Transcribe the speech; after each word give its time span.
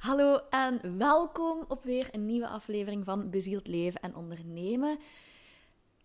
Hallo 0.00 0.38
en 0.50 0.98
welkom 0.98 1.64
op 1.68 1.84
weer 1.84 2.08
een 2.12 2.26
nieuwe 2.26 2.48
aflevering 2.48 3.04
van 3.04 3.30
Bezield 3.30 3.66
Leven 3.66 4.00
en 4.00 4.14
Ondernemen. 4.14 4.98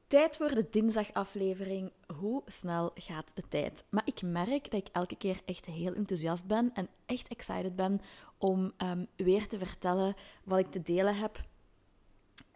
Tijd 0.08 0.38
voor 0.38 0.50
de 0.50 0.68
dinsdagaflevering. 0.70 1.91
Hoe 2.18 2.42
snel 2.46 2.92
gaat 2.96 3.31
de 3.34 3.44
tijd? 3.50 3.86
Maar 3.89 4.02
ik 4.05 4.21
merk 4.21 4.71
dat 4.71 4.79
ik 4.79 4.88
elke 4.92 5.16
keer 5.16 5.42
echt 5.46 5.66
heel 5.66 5.94
enthousiast 5.94 6.46
ben 6.46 6.71
en 6.73 6.88
echt 7.05 7.28
excited 7.28 7.76
ben 7.76 8.02
om 8.38 8.73
um, 8.78 9.08
weer 9.16 9.48
te 9.48 9.58
vertellen 9.58 10.16
wat 10.43 10.59
ik 10.59 10.71
te 10.71 10.82
delen 10.82 11.16
heb. 11.16 11.43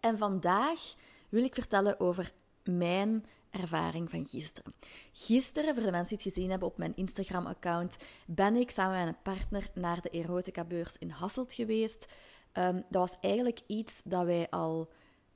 En 0.00 0.18
vandaag 0.18 0.94
wil 1.28 1.44
ik 1.44 1.54
vertellen 1.54 2.00
over 2.00 2.32
mijn 2.64 3.24
ervaring 3.50 4.10
van 4.10 4.26
gisteren. 4.26 4.72
Gisteren, 5.12 5.74
voor 5.74 5.84
de 5.84 5.90
mensen 5.90 6.16
die 6.16 6.24
het 6.24 6.34
gezien 6.34 6.50
hebben 6.50 6.68
op 6.68 6.78
mijn 6.78 6.96
Instagram-account, 6.96 7.96
ben 8.26 8.56
ik 8.56 8.70
samen 8.70 8.98
met 8.98 9.08
een 9.08 9.22
partner 9.22 9.70
naar 9.74 10.00
de 10.00 10.08
erotica-beurs 10.08 10.98
in 10.98 11.10
Hasselt 11.10 11.52
geweest. 11.52 12.06
Um, 12.52 12.84
dat 12.88 13.08
was 13.08 13.18
eigenlijk 13.20 13.60
iets 13.66 14.02
dat 14.04 14.24
wij 14.24 14.50
al 14.50 14.92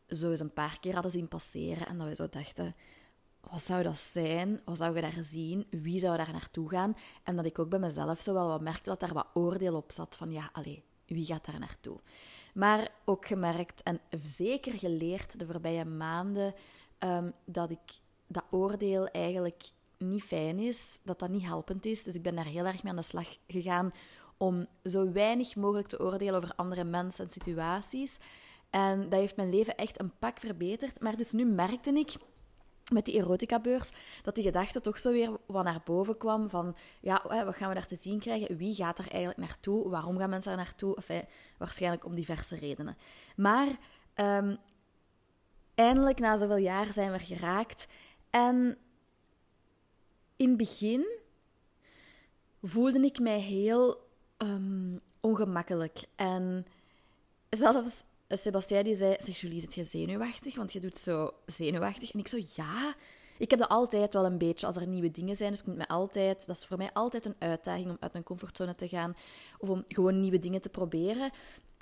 zo 0.09 0.31
eens 0.31 0.41
een 0.41 0.53
paar 0.53 0.81
keer 0.81 0.93
hadden 0.93 1.11
zien 1.11 1.29
passeren 1.29 1.87
en 1.87 1.97
dat 1.97 2.07
wij 2.07 2.15
zo 2.15 2.29
dachten, 2.29 2.75
wat 3.41 3.63
zou 3.63 3.83
dat 3.83 3.99
zijn? 3.99 4.61
Wat 4.65 4.79
zou 4.79 4.95
je 4.95 5.01
daar 5.01 5.19
zien? 5.21 5.67
Wie 5.71 5.99
zou 5.99 6.17
daar 6.17 6.33
naartoe 6.33 6.69
gaan? 6.69 6.97
En 7.23 7.37
dat 7.37 7.45
ik 7.45 7.59
ook 7.59 7.69
bij 7.69 7.79
mezelf 7.79 8.23
zo 8.23 8.35
wel 8.35 8.49
wat 8.49 8.61
merkte 8.61 8.89
dat 8.89 9.01
daar 9.01 9.13
wat 9.13 9.29
oordeel 9.35 9.75
op 9.75 9.93
zat 9.93 10.17
van, 10.17 10.33
ja, 10.33 10.51
allee, 10.53 10.85
wie 11.07 11.25
gaat 11.25 11.45
daar 11.47 11.59
naartoe? 11.59 12.01
Maar 12.55 12.91
ook 13.05 13.27
gemerkt 13.27 13.83
en 13.83 14.01
zeker 14.23 14.73
geleerd 14.73 15.39
de 15.39 15.47
voorbije 15.47 15.85
maanden 15.85 16.55
um, 16.99 17.33
dat 17.45 17.71
ik 17.71 18.03
dat 18.27 18.45
oordeel 18.51 19.07
eigenlijk 19.07 19.63
niet 19.99 20.23
fijn 20.23 20.59
is, 20.59 20.99
dat 21.03 21.19
dat 21.19 21.29
niet 21.29 21.45
helpend 21.45 21.85
is. 21.85 22.03
Dus 22.03 22.15
ik 22.15 22.23
ben 22.23 22.35
daar 22.35 22.47
heel 22.47 22.65
erg 22.65 22.83
mee 22.83 22.93
aan 22.93 22.99
de 22.99 23.05
slag 23.05 23.37
gegaan 23.47 23.93
om 24.37 24.67
zo 24.85 25.13
weinig 25.13 25.57
mogelijk 25.57 25.89
te 25.89 26.01
oordelen 26.01 26.35
over 26.35 26.53
andere 26.57 26.85
mensen 26.85 27.25
en 27.25 27.31
situaties. 27.31 28.19
En 28.71 29.01
dat 29.01 29.21
heeft 29.21 29.37
mijn 29.37 29.51
leven 29.51 29.77
echt 29.77 30.01
een 30.01 30.13
pak 30.19 30.41
verbeterd. 30.41 31.01
Maar 31.01 31.17
dus 31.17 31.33
nu 31.33 31.45
merkte 31.45 31.93
ik 31.93 32.17
met 32.93 33.05
die 33.05 33.15
erotica-beurs, 33.15 33.93
dat 34.23 34.35
die 34.35 34.45
gedachte 34.45 34.81
toch 34.81 34.99
zo 34.99 35.13
weer 35.13 35.31
wat 35.47 35.65
naar 35.65 35.81
boven 35.85 36.17
kwam 36.17 36.49
van, 36.49 36.77
ja, 37.01 37.23
wat 37.45 37.57
gaan 37.57 37.69
we 37.69 37.75
daar 37.75 37.87
te 37.87 37.97
zien 37.97 38.19
krijgen? 38.19 38.57
Wie 38.57 38.75
gaat 38.75 38.99
er 38.99 39.09
eigenlijk 39.09 39.41
naartoe? 39.41 39.89
Waarom 39.89 40.19
gaan 40.19 40.31
mensen 40.31 40.51
er 40.51 40.57
naartoe? 40.57 40.97
Enfin, 40.97 41.25
waarschijnlijk 41.59 42.05
om 42.05 42.15
diverse 42.15 42.57
redenen. 42.57 42.97
Maar 43.37 43.69
um, 44.15 44.57
eindelijk, 45.75 46.19
na 46.19 46.37
zoveel 46.37 46.57
jaar, 46.57 46.93
zijn 46.93 47.13
we 47.13 47.19
geraakt. 47.19 47.87
En 48.35 48.77
in 50.37 50.49
het 50.49 50.57
begin 50.57 51.07
voelde 52.63 53.01
ik 53.01 53.19
mij 53.19 53.41
heel 53.41 54.09
um, 54.39 55.01
ongemakkelijk. 55.21 56.05
En 56.15 56.67
zelfs 57.51 58.05
Sebastien 58.29 58.85
die 58.85 58.95
zei, 58.95 59.17
zeg 59.19 59.41
Julie, 59.41 59.61
zit 59.61 59.75
je 59.75 59.85
zenuwachtig? 59.85 60.57
Want 60.57 60.73
je 60.73 60.81
doet 60.81 60.99
zo 60.99 61.31
zenuwachtig. 61.47 62.13
En 62.13 62.19
ik 62.19 62.29
zo, 62.29 62.39
ja. 62.55 62.95
Ik 63.39 63.51
heb 63.51 63.59
dat 63.59 63.69
altijd 63.69 64.13
wel 64.13 64.25
een 64.25 64.39
beetje 64.39 64.67
als 64.67 64.77
er 64.77 64.87
nieuwe 64.87 65.11
dingen 65.11 65.37
zijn. 65.37 65.51
Dus 65.51 65.61
ik 65.61 65.67
moet 65.67 65.77
me 65.77 65.89
altijd, 65.89 66.47
dat 66.47 66.57
is 66.57 66.67
voor 66.67 66.77
mij 66.77 66.93
altijd 66.93 67.27
een 67.27 67.37
uitdaging 67.39 67.91
om 67.91 67.97
uit 68.01 68.13
mijn 68.13 68.25
comfortzone 68.25 68.75
te 68.75 68.89
gaan. 68.89 69.17
Of 69.59 69.69
om 69.69 69.85
gewoon 69.89 70.21
nieuwe 70.21 70.39
dingen 70.39 70.61
te 70.61 70.69
proberen. 70.69 71.31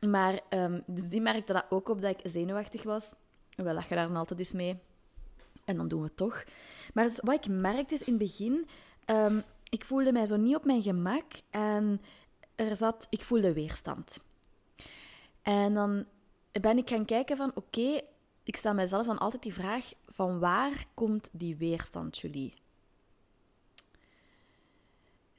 Maar, 0.07 0.41
um, 0.51 0.83
dus 0.87 1.09
die 1.09 1.21
merkte 1.21 1.53
dat 1.53 1.67
ook 1.69 1.89
op 1.89 2.01
dat 2.01 2.19
ik 2.19 2.31
zenuwachtig 2.33 2.83
was. 2.83 3.15
We 3.55 3.73
lachen 3.73 3.97
daar 3.97 4.07
dan 4.07 4.17
altijd 4.17 4.39
eens 4.39 4.53
mee. 4.53 4.81
En 5.73 5.79
dan 5.79 5.89
doen 5.89 6.01
we 6.01 6.07
het 6.07 6.17
toch. 6.17 6.45
Maar 6.95 7.05
dus 7.05 7.21
wat 7.23 7.35
ik 7.35 7.49
merkte 7.49 7.95
is 7.95 8.03
in 8.03 8.15
het 8.15 8.23
begin, 8.23 8.67
um, 9.07 9.43
ik 9.69 9.85
voelde 9.85 10.13
mij 10.13 10.27
zo 10.27 10.37
niet 10.37 10.57
op 10.57 10.65
mijn 10.65 10.83
gemak. 10.83 11.25
En 11.51 12.01
er 12.55 12.77
zat, 12.77 13.07
ik 13.11 13.21
voelde 13.21 13.53
weerstand. 13.53 14.19
En 15.43 15.75
dan 15.75 16.05
ben 16.61 16.79
ik 16.79 16.89
gaan 16.89 17.05
kijken 17.05 17.37
van, 17.37 17.53
oké, 17.55 18.01
ik 18.43 18.57
stel 18.57 18.75
mijzelf 18.75 19.07
dan 19.07 19.19
altijd 19.19 19.43
die 19.43 19.55
vraag, 19.55 19.93
van 20.09 20.39
waar 20.39 20.87
komt 20.95 21.29
die 21.33 21.57
weerstand, 21.57 22.19
Julie? 22.19 22.55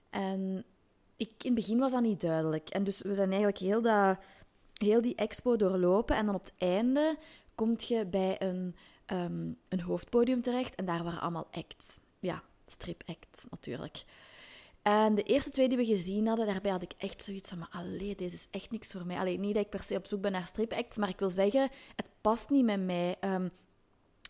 En 0.10 0.66
ik, 1.18 1.30
in 1.30 1.56
het 1.56 1.66
begin 1.66 1.80
was 1.80 1.92
dat 1.92 2.02
niet 2.02 2.22
duidelijk. 2.22 2.70
En 2.70 2.84
dus 2.84 3.02
we 3.02 3.14
zijn 3.14 3.28
eigenlijk 3.28 3.58
heel, 3.58 3.82
dat, 3.82 4.20
heel 4.78 5.02
die 5.02 5.16
expo 5.16 5.56
doorlopen. 5.56 6.16
En 6.16 6.26
dan 6.26 6.36
op 6.36 6.44
het 6.44 6.54
einde 6.58 7.18
kom 7.56 7.76
je 7.78 8.06
bij 8.06 8.42
een, 8.42 8.76
um, 9.08 9.58
een 9.70 9.82
hoofdpodium 9.82 10.42
terecht. 10.42 10.76
En 10.76 10.86
daar 10.86 11.04
waren 11.04 11.22
allemaal 11.22 11.48
acts. 11.52 12.00
Ja, 12.20 12.44
strip-acts 12.68 13.46
natuurlijk. 13.50 14.04
En 14.82 15.16
de 15.16 15.24
eerste 15.24 15.50
twee 15.50 15.68
die 15.68 15.78
we 15.78 15.86
gezien 15.86 16.28
hadden, 16.28 16.46
daarbij 16.46 16.72
had 16.72 16.82
ik 16.82 16.94
echt 16.98 17.24
zoiets 17.24 17.50
van, 17.50 17.60
maar 17.60 17.70
allee, 17.72 18.16
deze 18.16 18.36
is 18.36 18.48
echt 18.52 18.72
niks 18.72 18.92
voor 18.92 19.06
mij. 19.06 19.18
Alleen 19.18 19.40
niet 19.40 19.54
dat 19.54 19.64
ik 19.64 19.70
per 19.70 19.84
se 19.84 19.96
op 19.96 20.06
zoek 20.06 20.22
ben 20.22 20.32
naar 20.32 20.46
strip-acts, 20.46 20.98
maar 20.98 21.10
ik 21.10 21.20
wil 21.20 21.30
zeggen, 21.30 21.70
het 21.96 22.06
past 22.22 22.50
niet 22.50 22.66
met 22.66 22.82
mij. 22.82 23.16
Um, 23.22 23.52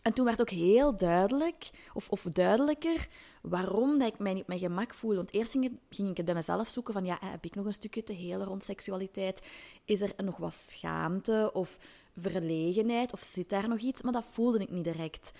en 0.04 0.12
toen 0.12 0.24
werd 0.24 0.40
ook 0.40 0.50
heel 0.50 0.96
duidelijk, 0.96 1.70
of, 1.94 2.10
of 2.10 2.22
duidelijker, 2.22 3.08
waarom 3.42 3.98
dat 3.98 4.08
ik 4.08 4.18
mij 4.18 4.32
niet 4.32 4.42
op 4.42 4.48
mijn 4.48 4.60
gemak 4.60 4.94
voel. 4.94 5.14
Want 5.14 5.32
eerst 5.32 5.52
ging, 5.52 5.78
ging, 5.90 6.10
ik 6.10 6.16
het 6.16 6.26
bij 6.26 6.34
mezelf 6.34 6.68
zoeken 6.68 6.92
van, 6.92 7.04
ja, 7.04 7.18
heb 7.20 7.44
ik 7.44 7.54
nog 7.54 7.66
een 7.66 7.72
stukje 7.72 8.02
te 8.02 8.12
helen 8.12 8.46
rond 8.46 8.64
seksualiteit? 8.64 9.42
Is 9.84 10.00
er 10.00 10.12
nog 10.24 10.36
wat 10.36 10.52
schaamte 10.52 11.50
of 11.52 11.78
verlegenheid? 12.16 13.12
Of 13.12 13.22
zit 13.22 13.48
daar 13.48 13.68
nog 13.68 13.78
iets? 13.78 14.02
Maar 14.02 14.12
dat 14.12 14.24
voelde 14.30 14.58
ik 14.58 14.70
niet 14.70 14.84
direct. 14.84 15.32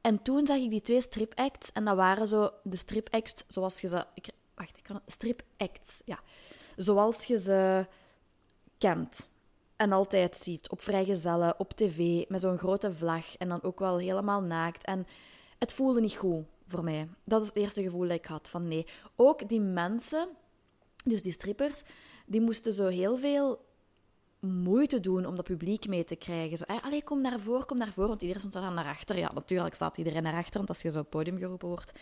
En 0.00 0.22
toen 0.22 0.46
zag 0.46 0.56
ik 0.56 0.70
die 0.70 0.80
twee 0.80 1.00
strip-acts 1.00 1.72
en 1.72 1.84
dat 1.84 1.96
waren 1.96 2.26
zo 2.26 2.50
de 2.62 2.76
strip-acts 2.76 3.44
zoals 3.48 3.80
je 3.80 3.88
ze... 3.88 4.06
Ik, 4.14 4.28
wacht, 4.54 4.76
ik 4.76 4.82
kan 4.82 5.00
Strip-acts, 5.06 6.02
ja. 6.04 6.20
Zoals 6.76 7.24
je 7.24 7.38
ze 7.38 7.86
kent 8.78 9.28
en 9.76 9.92
altijd 9.92 10.36
ziet 10.36 10.68
op 10.70 10.80
vrijgezellen, 10.80 11.54
op 11.58 11.72
tv, 11.72 12.28
met 12.28 12.40
zo'n 12.40 12.58
grote 12.58 12.92
vlag 12.92 13.36
en 13.36 13.48
dan 13.48 13.62
ook 13.62 13.78
wel 13.78 13.98
helemaal 13.98 14.42
naakt. 14.42 14.84
En 14.84 15.06
het 15.58 15.72
voelde 15.72 16.00
niet 16.00 16.14
goed 16.14 16.44
voor 16.68 16.84
mij. 16.84 17.08
Dat 17.24 17.42
is 17.42 17.48
het 17.48 17.56
eerste 17.56 17.82
gevoel 17.82 18.08
dat 18.08 18.18
ik 18.18 18.24
had, 18.24 18.48
van 18.48 18.68
nee. 18.68 18.86
Ook 19.16 19.48
die 19.48 19.60
mensen, 19.60 20.28
dus 21.04 21.22
die 21.22 21.32
strippers, 21.32 21.82
die 22.26 22.40
moesten 22.40 22.72
zo 22.72 22.86
heel 22.86 23.16
veel 23.16 23.64
moeite 24.46 25.00
doen 25.00 25.26
om 25.26 25.36
dat 25.36 25.44
publiek 25.44 25.88
mee 25.88 26.04
te 26.04 26.16
krijgen. 26.16 26.56
Zo, 26.56 26.64
allee, 26.64 27.04
kom 27.04 27.20
naar 27.20 27.40
voren, 27.40 27.66
kom 27.66 27.78
naar 27.78 27.92
voren, 27.92 28.08
want 28.08 28.20
iedereen 28.20 28.42
stond 28.42 28.64
dan 28.64 28.74
naar 28.74 28.88
achter. 28.88 29.18
Ja, 29.18 29.30
natuurlijk 29.34 29.74
staat 29.74 29.98
iedereen 29.98 30.22
naar 30.22 30.36
achter, 30.36 30.56
want 30.56 30.68
als 30.68 30.82
je 30.82 30.90
zo 30.90 30.98
op 30.98 31.10
podium 31.10 31.38
geroepen 31.38 31.68
wordt. 31.68 31.92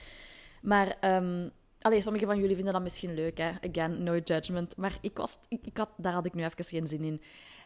Maar 0.63 1.15
um, 1.17 1.51
allee, 1.81 2.03
sommige 2.03 2.27
van 2.27 2.39
jullie 2.39 2.55
vinden 2.55 2.73
dat 2.73 2.83
misschien 2.83 3.15
leuk, 3.15 3.39
hè. 3.39 3.51
Again, 3.71 4.03
no 4.03 4.17
judgment. 4.17 4.77
Maar 4.77 4.99
ik 5.01 5.17
was, 5.17 5.39
ik, 5.49 5.77
had, 5.77 5.89
daar 5.97 6.13
had 6.13 6.27
ik 6.27 6.35
nu 6.35 6.45
even 6.45 6.65
geen 6.65 6.87
zin 6.87 7.05
in. 7.05 7.21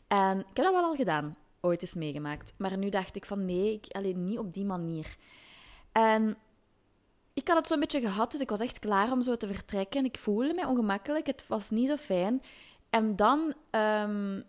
En 0.07 0.39
ik 0.39 0.57
heb 0.57 0.65
dat 0.65 0.75
wel 0.75 0.85
al 0.85 0.95
gedaan, 0.95 1.37
ooit 1.61 1.83
eens 1.83 1.95
meegemaakt. 1.95 2.53
Maar 2.59 2.79
nu 2.79 2.89
dacht 2.89 3.17
ik 3.17 3.27
van 3.27 3.45
nee, 3.45 3.73
ik, 3.73 3.87
alleen 3.89 4.25
niet 4.25 4.39
op 4.39 4.55
die 4.55 4.65
manier. 4.65 5.17
En 5.93 6.37
ik 7.35 7.49
had 7.49 7.57
het 7.57 7.67
zo'n 7.67 7.81
beetje 7.81 8.01
gehad, 8.01 8.31
dus 8.31 8.41
ik 8.41 8.51
was 8.51 8.61
echt 8.61 8.79
klaar 8.79 9.13
om 9.13 9.23
zo 9.23 9.37
te 9.37 9.47
vertrekken. 9.47 10.05
Ik 10.05 10.19
voelde 10.19 10.55
mij 10.55 10.65
ongemakkelijk, 10.65 11.27
het 11.27 11.47
was 11.49 11.71
niet 11.71 11.89
zo 11.89 11.97
fijn. 11.97 12.43
En 12.91 13.17
dan, 13.17 13.55
um, 13.71 14.45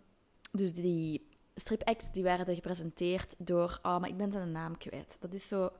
dus 0.58 0.72
die 0.72 1.26
strip-acts 1.54 2.12
die 2.12 2.22
werden 2.22 2.54
gepresenteerd 2.54 3.34
door, 3.38 3.78
oh, 3.82 3.98
maar 3.98 4.08
ik 4.08 4.16
ben 4.16 4.32
zijn 4.32 4.52
naam 4.52 4.78
kwijt. 4.78 5.16
Dat 5.20 5.32
is 5.32 5.48
zo 5.48 5.70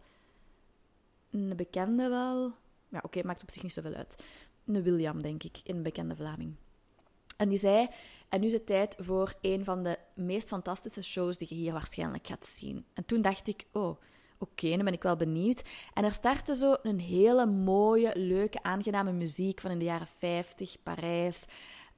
een 1.30 1.52
bekende 1.56 2.08
wel. 2.08 2.52
Ja, 2.88 3.00
oké, 3.02 3.22
maakt 3.24 3.42
op 3.42 3.50
zich 3.50 3.62
niet 3.62 3.72
zoveel 3.72 3.94
uit. 3.94 4.24
Een 4.66 4.82
William, 4.82 5.22
denk 5.22 5.42
ik, 5.42 5.60
een 5.64 5.82
bekende 5.82 6.16
Vlaming. 6.16 6.54
En 7.36 7.48
die 7.48 7.58
zei, 7.58 7.88
en 8.28 8.40
nu 8.40 8.46
is 8.46 8.52
het 8.52 8.66
tijd 8.66 8.96
voor 8.98 9.34
een 9.40 9.64
van 9.64 9.82
de 9.82 9.98
meest 10.14 10.48
fantastische 10.48 11.02
shows 11.02 11.38
die 11.38 11.48
je 11.50 11.54
hier 11.54 11.72
waarschijnlijk 11.72 12.26
gaat 12.26 12.46
zien. 12.46 12.84
En 12.94 13.04
toen 13.04 13.22
dacht 13.22 13.46
ik, 13.48 13.66
oh, 13.72 13.88
oké, 13.88 14.00
okay, 14.38 14.76
dan 14.76 14.84
ben 14.84 14.92
ik 14.92 15.02
wel 15.02 15.16
benieuwd. 15.16 15.62
En 15.94 16.04
er 16.04 16.12
startte 16.12 16.54
zo 16.54 16.76
een 16.82 17.00
hele 17.00 17.46
mooie, 17.46 18.12
leuke, 18.14 18.62
aangename 18.62 19.12
muziek 19.12 19.60
van 19.60 19.70
in 19.70 19.78
de 19.78 19.84
jaren 19.84 20.08
50, 20.18 20.82
Parijs. 20.82 21.44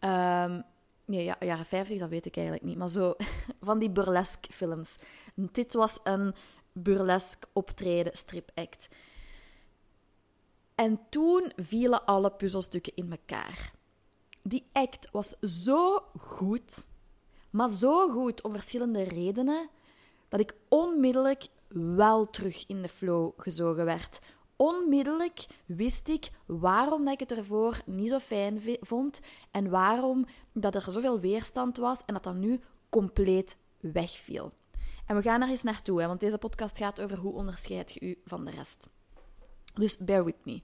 Um, 0.00 0.64
nee, 1.10 1.24
ja, 1.24 1.36
jaren 1.40 1.64
50, 1.64 1.98
dat 1.98 2.08
weet 2.08 2.26
ik 2.26 2.36
eigenlijk 2.36 2.66
niet. 2.66 2.76
Maar 2.76 2.88
zo 2.90 3.14
van 3.68 3.78
die 3.78 3.90
burlesque 3.90 4.52
films. 4.52 4.96
Dit 5.34 5.74
was 5.74 6.00
een 6.04 6.34
burlesque 6.72 7.48
optreden, 7.52 8.16
strip 8.16 8.50
act. 8.54 8.88
En 10.74 11.00
toen 11.10 11.52
vielen 11.56 12.04
alle 12.04 12.30
puzzelstukken 12.30 12.92
in 12.94 13.10
elkaar 13.10 13.78
die 14.42 14.64
act 14.72 15.08
was 15.12 15.34
zo 15.64 16.02
goed, 16.18 16.86
maar 17.50 17.68
zo 17.68 18.08
goed 18.08 18.42
om 18.42 18.52
verschillende 18.52 19.02
redenen, 19.02 19.68
dat 20.28 20.40
ik 20.40 20.54
onmiddellijk 20.68 21.46
wel 21.94 22.30
terug 22.30 22.64
in 22.66 22.82
de 22.82 22.88
flow 22.88 23.32
gezogen 23.36 23.84
werd. 23.84 24.20
Onmiddellijk 24.60 25.46
wist 25.66 26.08
ik 26.08 26.30
waarom 26.46 27.08
ik 27.08 27.20
het 27.20 27.32
ervoor 27.32 27.82
niet 27.86 28.08
zo 28.08 28.18
fijn 28.18 28.62
vond 28.80 29.20
en 29.50 29.70
waarom 29.70 30.26
dat 30.52 30.74
er 30.74 30.92
zoveel 30.92 31.20
weerstand 31.20 31.76
was 31.76 32.02
en 32.06 32.14
dat 32.14 32.22
dat 32.22 32.34
nu 32.34 32.60
compleet 32.88 33.56
wegviel. 33.78 34.52
En 35.06 35.16
we 35.16 35.22
gaan 35.22 35.42
er 35.42 35.48
eens 35.48 35.62
naartoe, 35.62 36.00
hè, 36.00 36.06
want 36.06 36.20
deze 36.20 36.38
podcast 36.38 36.76
gaat 36.76 37.00
over 37.00 37.18
hoe 37.18 37.32
onderscheid 37.32 37.92
je 37.92 38.00
u 38.00 38.18
van 38.24 38.44
de 38.44 38.50
rest. 38.50 38.90
Dus 39.74 39.98
bear 39.98 40.24
with 40.24 40.44
me. 40.44 40.62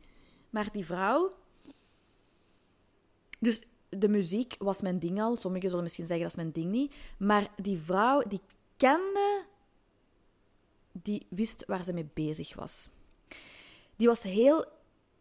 Maar 0.51 0.73
die 0.73 0.87
vrouw 0.87 1.33
dus 3.39 3.63
de 3.89 4.09
muziek 4.09 4.57
was 4.59 4.81
mijn 4.81 4.99
ding 4.99 5.21
al. 5.21 5.37
Sommigen 5.37 5.69
zullen 5.69 5.85
misschien 5.85 6.07
zeggen 6.07 6.25
dat 6.27 6.37
is 6.37 6.43
mijn 6.43 6.53
ding 6.53 6.71
niet. 6.71 6.95
Maar 7.19 7.51
die 7.57 7.79
vrouw, 7.79 8.23
die 8.29 8.41
kende, 8.77 9.45
die 10.93 11.27
wist 11.29 11.67
waar 11.67 11.85
ze 11.85 11.93
mee 11.93 12.11
bezig 12.15 12.55
was. 12.55 12.91
Die 13.97 14.07
was 14.07 14.23
heel 14.23 14.65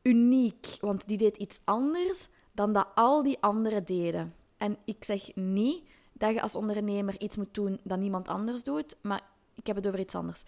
uniek, 0.01 0.77
want 0.79 1.07
die 1.07 1.17
deed 1.17 1.37
iets 1.37 1.61
anders 1.63 2.27
dan 2.51 2.73
dat 2.73 2.87
al 2.95 3.23
die 3.23 3.37
anderen 3.39 3.85
deden. 3.85 4.35
En 4.57 4.77
ik 4.85 5.03
zeg 5.03 5.35
niet 5.35 5.83
dat 6.13 6.33
je 6.33 6.41
als 6.41 6.55
ondernemer 6.55 7.19
iets 7.19 7.35
moet 7.35 7.53
doen 7.53 7.79
dat 7.83 7.99
niemand 7.99 8.27
anders 8.27 8.63
doet, 8.63 8.95
maar 9.01 9.21
ik 9.55 9.67
heb 9.67 9.75
het 9.75 9.87
over 9.87 9.99
iets 9.99 10.15
anders. 10.15 10.41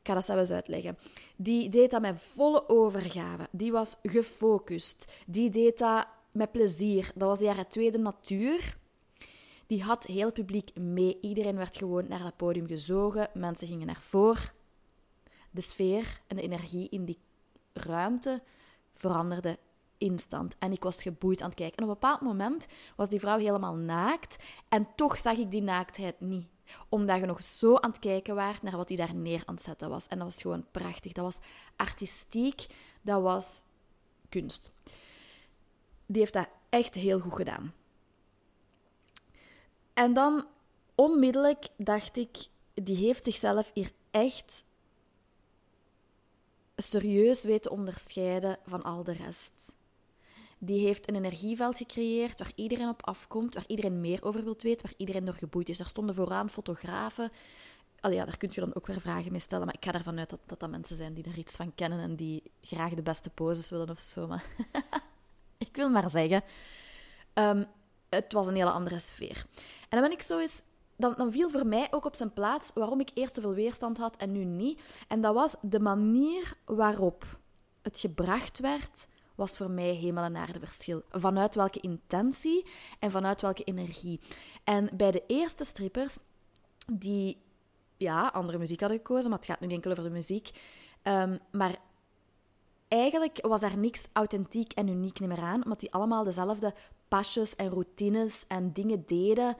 Ik 0.00 0.12
ga 0.12 0.14
dat 0.14 0.24
zelfs 0.24 0.50
uitleggen. 0.50 0.98
Die 1.36 1.68
deed 1.68 1.90
dat 1.90 2.00
met 2.00 2.20
volle 2.20 2.68
overgave. 2.68 3.48
Die 3.50 3.72
was 3.72 3.96
gefocust. 4.02 5.06
Die 5.26 5.50
deed 5.50 5.78
dat 5.78 6.06
met 6.32 6.52
plezier. 6.52 7.10
Dat 7.14 7.28
was 7.28 7.38
de 7.38 7.64
tweede 7.68 7.98
natuur. 7.98 8.76
Die 9.66 9.82
had 9.82 10.04
heel 10.04 10.32
publiek 10.32 10.76
mee. 10.78 11.18
Iedereen 11.20 11.56
werd 11.56 11.76
gewoon 11.76 12.08
naar 12.08 12.24
het 12.24 12.36
podium 12.36 12.66
gezogen. 12.66 13.28
Mensen 13.34 13.66
gingen 13.68 13.86
naar 13.86 14.00
voren. 14.00 14.52
De 15.50 15.60
sfeer 15.60 16.20
en 16.26 16.36
de 16.36 16.42
energie 16.42 16.88
in 16.88 17.04
die 17.04 17.18
ruimte 17.76 18.42
veranderde 18.94 19.58
instant. 19.98 20.56
En 20.58 20.72
ik 20.72 20.82
was 20.82 21.02
geboeid 21.02 21.40
aan 21.40 21.48
het 21.48 21.58
kijken. 21.58 21.76
En 21.76 21.84
op 21.84 21.88
een 21.88 21.98
bepaald 22.00 22.20
moment 22.20 22.66
was 22.96 23.08
die 23.08 23.20
vrouw 23.20 23.38
helemaal 23.38 23.74
naakt. 23.74 24.36
En 24.68 24.88
toch 24.96 25.18
zag 25.18 25.36
ik 25.36 25.50
die 25.50 25.62
naaktheid 25.62 26.20
niet. 26.20 26.48
Omdat 26.88 27.20
je 27.20 27.26
nog 27.26 27.42
zo 27.42 27.76
aan 27.76 27.90
het 27.90 27.98
kijken 27.98 28.34
was 28.34 28.62
naar 28.62 28.76
wat 28.76 28.88
hij 28.88 28.96
daar 28.96 29.14
neer 29.14 29.42
aan 29.46 29.54
het 29.54 29.64
zetten 29.64 29.88
was. 29.88 30.06
En 30.06 30.18
dat 30.18 30.26
was 30.26 30.42
gewoon 30.42 30.66
prachtig. 30.70 31.12
Dat 31.12 31.24
was 31.24 31.38
artistiek. 31.76 32.66
Dat 33.02 33.22
was 33.22 33.62
kunst. 34.28 34.72
Die 36.06 36.20
heeft 36.20 36.32
dat 36.32 36.48
echt 36.68 36.94
heel 36.94 37.18
goed 37.18 37.34
gedaan. 37.34 37.74
En 39.94 40.14
dan 40.14 40.46
onmiddellijk 40.94 41.68
dacht 41.76 42.16
ik, 42.16 42.36
die 42.74 42.96
heeft 42.96 43.24
zichzelf 43.24 43.70
hier 43.74 43.92
echt 44.10 44.64
serieus 46.76 47.44
weten 47.44 47.70
onderscheiden 47.70 48.58
van 48.66 48.82
al 48.82 49.04
de 49.04 49.12
rest. 49.12 49.72
Die 50.58 50.86
heeft 50.86 51.08
een 51.08 51.14
energieveld 51.14 51.76
gecreëerd 51.76 52.38
waar 52.38 52.52
iedereen 52.54 52.88
op 52.88 53.06
afkomt, 53.06 53.54
waar 53.54 53.64
iedereen 53.66 54.00
meer 54.00 54.24
over 54.24 54.44
wilt 54.44 54.62
weten, 54.62 54.86
waar 54.86 54.94
iedereen 54.96 55.24
door 55.24 55.34
geboeid 55.34 55.68
is. 55.68 55.78
Daar 55.78 55.86
stonden 55.86 56.14
vooraan 56.14 56.50
fotografen. 56.50 57.32
Allee, 58.00 58.16
ja, 58.16 58.24
daar 58.24 58.36
kun 58.36 58.50
je 58.52 58.60
dan 58.60 58.74
ook 58.74 58.86
weer 58.86 59.00
vragen 59.00 59.30
mee 59.30 59.40
stellen, 59.40 59.66
maar 59.66 59.74
ik 59.74 59.84
ga 59.84 59.92
ervan 59.92 60.18
uit 60.18 60.30
dat, 60.30 60.40
dat 60.46 60.60
dat 60.60 60.70
mensen 60.70 60.96
zijn 60.96 61.14
die 61.14 61.24
er 61.24 61.38
iets 61.38 61.56
van 61.56 61.74
kennen 61.74 62.00
en 62.00 62.16
die 62.16 62.42
graag 62.60 62.94
de 62.94 63.02
beste 63.02 63.30
poses 63.30 63.70
willen 63.70 63.90
of 63.90 64.00
zo. 64.00 64.26
Maar 64.26 64.44
ik 65.58 65.76
wil 65.76 65.88
maar 65.88 66.10
zeggen, 66.10 66.42
um, 67.34 67.66
het 68.08 68.32
was 68.32 68.46
een 68.46 68.56
hele 68.56 68.70
andere 68.70 68.98
sfeer. 68.98 69.46
En 69.80 69.88
dan 69.88 70.00
ben 70.00 70.12
ik 70.12 70.22
zo 70.22 70.38
eens 70.38 70.62
dan, 70.96 71.14
dan, 71.16 71.32
viel 71.32 71.50
voor 71.50 71.66
mij 71.66 71.88
ook 71.90 72.04
op 72.04 72.14
zijn 72.14 72.32
plaats 72.32 72.70
waarom 72.74 73.00
ik 73.00 73.10
eerst 73.14 73.34
zoveel 73.34 73.54
weerstand 73.54 73.98
had 73.98 74.16
en 74.16 74.32
nu 74.32 74.44
niet. 74.44 74.80
En 75.08 75.20
dat 75.20 75.34
was 75.34 75.56
de 75.62 75.80
manier 75.80 76.56
waarop 76.64 77.38
het 77.82 77.98
gebracht 77.98 78.58
werd, 78.58 79.06
was 79.34 79.56
voor 79.56 79.70
mij 79.70 79.94
hemel 79.94 80.24
en 80.24 80.36
aarde 80.36 80.58
verschil. 80.58 81.02
Vanuit 81.10 81.54
welke 81.54 81.80
intentie 81.80 82.66
en 82.98 83.10
vanuit 83.10 83.40
welke 83.40 83.64
energie. 83.64 84.20
En 84.64 84.90
bij 84.92 85.10
de 85.10 85.22
eerste 85.26 85.64
strippers, 85.64 86.18
die 86.92 87.42
ja, 87.96 88.28
andere 88.28 88.58
muziek 88.58 88.80
hadden 88.80 88.98
gekozen, 88.98 89.30
maar 89.30 89.38
het 89.38 89.48
gaat 89.48 89.60
nu 89.60 89.68
enkel 89.68 89.90
over 89.90 90.02
de 90.02 90.10
muziek. 90.10 90.50
Um, 91.02 91.38
maar 91.50 91.76
eigenlijk 92.88 93.46
was 93.46 93.62
er 93.62 93.78
niks 93.78 94.08
authentiek 94.12 94.72
en 94.72 94.88
uniek 94.88 95.20
meer 95.20 95.40
aan, 95.40 95.64
omdat 95.64 95.80
die 95.80 95.92
allemaal 95.92 96.24
dezelfde 96.24 96.74
pasjes 97.08 97.56
en 97.56 97.68
routines 97.68 98.44
en 98.48 98.72
dingen 98.72 99.02
deden 99.06 99.56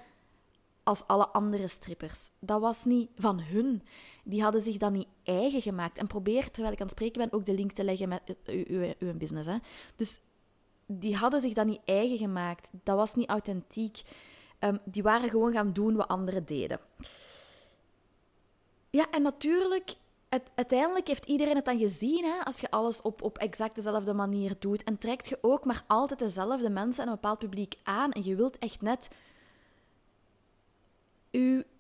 als 0.87 1.07
alle 1.07 1.29
andere 1.29 1.69
strippers. 1.69 2.31
Dat 2.41 2.61
was 2.61 2.85
niet 2.85 3.11
van 3.17 3.41
hun. 3.41 3.83
Die 4.25 4.43
hadden 4.43 4.63
zich 4.63 4.77
dat 4.77 4.93
niet 4.93 5.09
eigen 5.23 5.63
gemaakt. 5.63 5.99
En 5.99 6.07
probeer, 6.07 6.51
terwijl 6.51 6.73
ik 6.73 6.81
aan 6.81 6.87
het 6.87 6.95
spreken 6.95 7.21
ben, 7.21 7.33
ook 7.33 7.47
de 7.47 7.55
link 7.55 7.73
te 7.73 7.85
leggen 7.85 8.09
met 8.09 8.37
uw, 8.45 8.95
uw 8.99 9.15
business. 9.15 9.49
Hè. 9.49 9.57
Dus 9.97 10.21
die 10.87 11.17
hadden 11.17 11.41
zich 11.41 11.53
dat 11.53 11.67
niet 11.67 11.81
eigen 11.85 12.17
gemaakt. 12.17 12.71
Dat 12.83 12.97
was 12.97 13.15
niet 13.15 13.29
authentiek. 13.29 14.03
Um, 14.61 14.81
die 14.85 15.03
waren 15.03 15.31
gewoon 15.31 15.53
gaan 15.53 15.73
doen 15.73 15.97
wat 15.97 16.09
anderen 16.09 16.47
deden. 16.47 16.81
Ja, 18.91 19.11
en 19.11 19.23
natuurlijk, 19.23 19.95
het, 20.29 20.51
uiteindelijk 20.55 21.07
heeft 21.07 21.27
iedereen 21.27 21.57
het 21.57 21.65
dan 21.65 21.79
gezien. 21.79 22.25
Hè, 22.25 22.45
als 22.45 22.61
je 22.61 22.71
alles 22.71 23.03
op, 23.03 23.23
op 23.23 23.39
exact 23.39 23.75
dezelfde 23.75 24.15
manier 24.15 24.55
doet. 24.59 24.85
En 24.85 24.99
trekt 24.99 25.29
je 25.29 25.39
ook 25.41 25.65
maar 25.65 25.85
altijd 25.87 26.19
dezelfde 26.19 26.71
mensen 26.71 27.03
en 27.03 27.09
een 27.09 27.15
bepaald 27.15 27.39
publiek 27.39 27.75
aan. 27.83 28.13
En 28.13 28.25
je 28.25 28.37
wilt 28.37 28.59
echt 28.59 28.81
net 28.81 29.09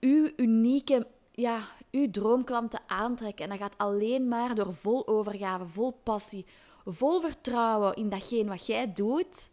uw, 0.00 0.30
unieke, 0.36 1.06
ja, 1.32 1.68
uw 1.90 2.10
droomklanten 2.10 2.80
aantrekken. 2.86 3.44
En 3.44 3.50
dat 3.50 3.58
gaat 3.58 3.78
alleen 3.78 4.28
maar 4.28 4.54
door 4.54 4.74
vol 4.74 5.08
overgave, 5.08 5.66
vol 5.66 5.90
passie, 6.02 6.46
vol 6.84 7.20
vertrouwen 7.20 7.94
in 7.94 8.08
datgene 8.08 8.48
wat 8.48 8.66
jij 8.66 8.92
doet, 8.92 9.50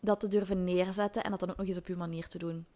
dat 0.00 0.20
te 0.20 0.28
durven 0.28 0.64
neerzetten 0.64 1.24
en 1.24 1.30
dat 1.30 1.40
dan 1.40 1.50
ook 1.50 1.56
nog 1.56 1.66
eens 1.66 1.78
op 1.78 1.86
uw 1.86 1.96
manier 1.96 2.28
te 2.28 2.38
doen. 2.38 2.66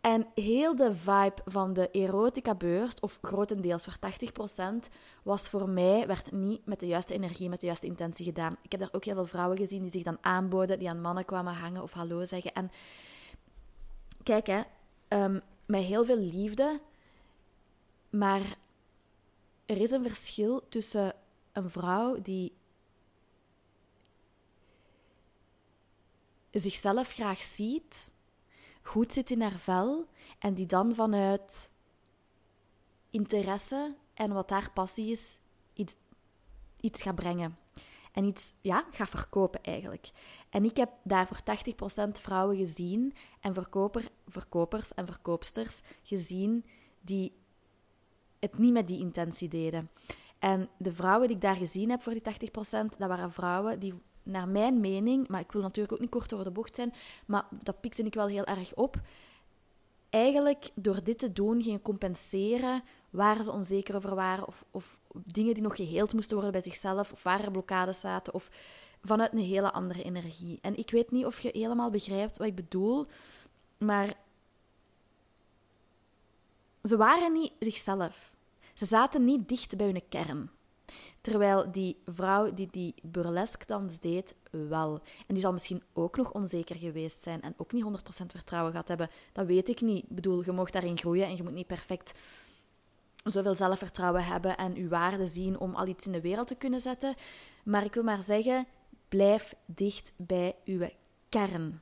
En 0.00 0.26
heel 0.34 0.76
de 0.76 0.94
vibe 0.94 1.42
van 1.44 1.72
de 1.72 1.90
erotica-beurs, 1.90 3.00
of 3.00 3.18
grotendeels 3.22 3.84
voor 3.84 3.96
80%, 3.96 4.90
was 5.22 5.48
voor 5.48 5.68
mij, 5.68 6.06
werd 6.06 6.32
niet 6.32 6.66
met 6.66 6.80
de 6.80 6.86
juiste 6.86 7.14
energie, 7.14 7.48
met 7.48 7.60
de 7.60 7.66
juiste 7.66 7.86
intentie 7.86 8.24
gedaan. 8.24 8.56
Ik 8.62 8.70
heb 8.70 8.80
daar 8.80 8.92
ook 8.92 9.04
heel 9.04 9.14
veel 9.14 9.26
vrouwen 9.26 9.56
gezien 9.56 9.82
die 9.82 9.90
zich 9.90 10.02
dan 10.02 10.18
aanboden, 10.20 10.78
die 10.78 10.88
aan 10.88 11.00
mannen 11.00 11.24
kwamen 11.24 11.54
hangen 11.54 11.82
of 11.82 11.92
hallo 11.92 12.24
zeggen. 12.24 12.52
En 12.52 12.70
kijk, 14.22 14.46
hè, 14.46 14.62
um, 15.08 15.40
met 15.66 15.82
heel 15.82 16.04
veel 16.04 16.18
liefde, 16.18 16.80
maar 18.10 18.56
er 19.66 19.76
is 19.76 19.90
een 19.90 20.02
verschil 20.02 20.68
tussen 20.68 21.14
een 21.52 21.70
vrouw 21.70 22.22
die 22.22 22.52
zichzelf 26.50 27.12
graag 27.12 27.42
ziet, 27.42 28.10
goed 28.82 29.12
zit 29.12 29.30
in 29.30 29.42
haar 29.42 29.58
vel 29.58 30.06
en 30.38 30.54
die 30.54 30.66
dan 30.66 30.94
vanuit 30.94 31.70
interesse 33.10 33.94
en 34.14 34.32
wat 34.32 34.50
haar 34.50 34.70
passie 34.72 35.10
is, 35.10 35.38
iets, 35.74 35.96
iets 36.80 37.02
gaat 37.02 37.14
brengen. 37.14 37.58
En 38.12 38.24
iets 38.24 38.52
ja, 38.60 38.84
gaat 38.90 39.08
verkopen 39.08 39.62
eigenlijk. 39.62 40.10
En 40.50 40.64
ik 40.64 40.76
heb 40.76 40.90
daar 41.02 41.26
voor 41.26 41.40
80% 42.08 42.10
vrouwen 42.10 42.56
gezien 42.56 43.14
en 43.40 43.54
verkoper, 43.54 44.08
verkopers 44.28 44.94
en 44.94 45.06
verkoopsters 45.06 45.80
gezien 46.02 46.64
die 47.00 47.32
het 48.38 48.58
niet 48.58 48.72
met 48.72 48.88
die 48.88 49.00
intentie 49.00 49.48
deden. 49.48 49.90
En 50.38 50.68
de 50.76 50.92
vrouwen 50.92 51.26
die 51.26 51.36
ik 51.36 51.42
daar 51.42 51.56
gezien 51.56 51.90
heb 51.90 52.02
voor 52.02 52.12
die 52.12 52.50
80%, 52.50 52.52
dat 52.98 53.08
waren 53.08 53.32
vrouwen 53.32 53.78
die, 53.78 53.94
naar 54.22 54.48
mijn 54.48 54.80
mening, 54.80 55.28
maar 55.28 55.40
ik 55.40 55.52
wil 55.52 55.62
natuurlijk 55.62 55.94
ook 55.94 56.00
niet 56.00 56.10
kort 56.10 56.32
over 56.32 56.44
de 56.44 56.50
bocht 56.50 56.74
zijn, 56.74 56.94
maar 57.26 57.46
dat 57.62 57.80
pikte 57.80 58.02
ik 58.02 58.14
wel 58.14 58.26
heel 58.26 58.44
erg 58.44 58.74
op, 58.74 59.00
eigenlijk 60.10 60.70
door 60.74 61.04
dit 61.04 61.18
te 61.18 61.32
doen 61.32 61.62
gingen 61.62 61.82
compenseren 61.82 62.82
waar 63.10 63.44
ze 63.44 63.52
onzeker 63.52 63.96
over 63.96 64.14
waren, 64.14 64.46
of, 64.46 64.64
of 64.70 65.00
dingen 65.12 65.54
die 65.54 65.62
nog 65.62 65.76
geheeld 65.76 66.12
moesten 66.12 66.34
worden 66.34 66.52
bij 66.52 66.62
zichzelf, 66.62 67.12
of 67.12 67.22
waar 67.22 67.44
er 67.44 67.50
blokkades 67.50 68.00
zaten, 68.00 68.34
of 68.34 68.50
vanuit 69.02 69.32
een 69.32 69.38
hele 69.38 69.72
andere 69.72 70.02
energie. 70.02 70.58
En 70.62 70.76
ik 70.76 70.90
weet 70.90 71.10
niet 71.10 71.26
of 71.26 71.40
je 71.40 71.50
helemaal 71.52 71.90
begrijpt 71.90 72.38
wat 72.38 72.46
ik 72.46 72.54
bedoel, 72.54 73.06
maar 73.78 74.14
ze 76.82 76.96
waren 76.96 77.32
niet 77.32 77.52
zichzelf. 77.58 78.32
Ze 78.74 78.84
zaten 78.84 79.24
niet 79.24 79.48
dicht 79.48 79.76
bij 79.76 79.86
hun 79.86 80.02
kern. 80.08 80.50
Terwijl 81.20 81.72
die 81.72 81.96
vrouw 82.06 82.54
die 82.54 82.68
die 82.70 82.94
burlesque 83.02 83.66
dans 83.66 84.00
deed, 84.00 84.34
wel. 84.50 85.00
En 85.26 85.34
die 85.34 85.38
zal 85.38 85.52
misschien 85.52 85.82
ook 85.92 86.16
nog 86.16 86.32
onzeker 86.32 86.76
geweest 86.76 87.22
zijn 87.22 87.42
en 87.42 87.54
ook 87.56 87.72
niet 87.72 87.84
100% 87.84 88.26
vertrouwen 88.26 88.70
gehad 88.70 88.88
hebben. 88.88 89.10
Dat 89.32 89.46
weet 89.46 89.68
ik 89.68 89.80
niet. 89.80 90.02
Ik 90.02 90.14
bedoel, 90.14 90.44
je 90.44 90.52
mocht 90.52 90.72
daarin 90.72 90.98
groeien 90.98 91.26
en 91.26 91.36
je 91.36 91.42
moet 91.42 91.52
niet 91.52 91.66
perfect 91.66 92.12
zoveel 93.24 93.54
zelfvertrouwen 93.54 94.24
hebben 94.24 94.56
en 94.56 94.74
uw 94.74 94.88
waarde 94.88 95.26
zien 95.26 95.58
om 95.58 95.74
al 95.74 95.86
iets 95.86 96.06
in 96.06 96.12
de 96.12 96.20
wereld 96.20 96.46
te 96.46 96.54
kunnen 96.54 96.80
zetten. 96.80 97.14
Maar 97.64 97.84
ik 97.84 97.94
wil 97.94 98.02
maar 98.02 98.22
zeggen, 98.22 98.66
blijf 99.10 99.54
dicht 99.66 100.12
bij 100.16 100.54
uw 100.64 100.88
kern. 101.28 101.80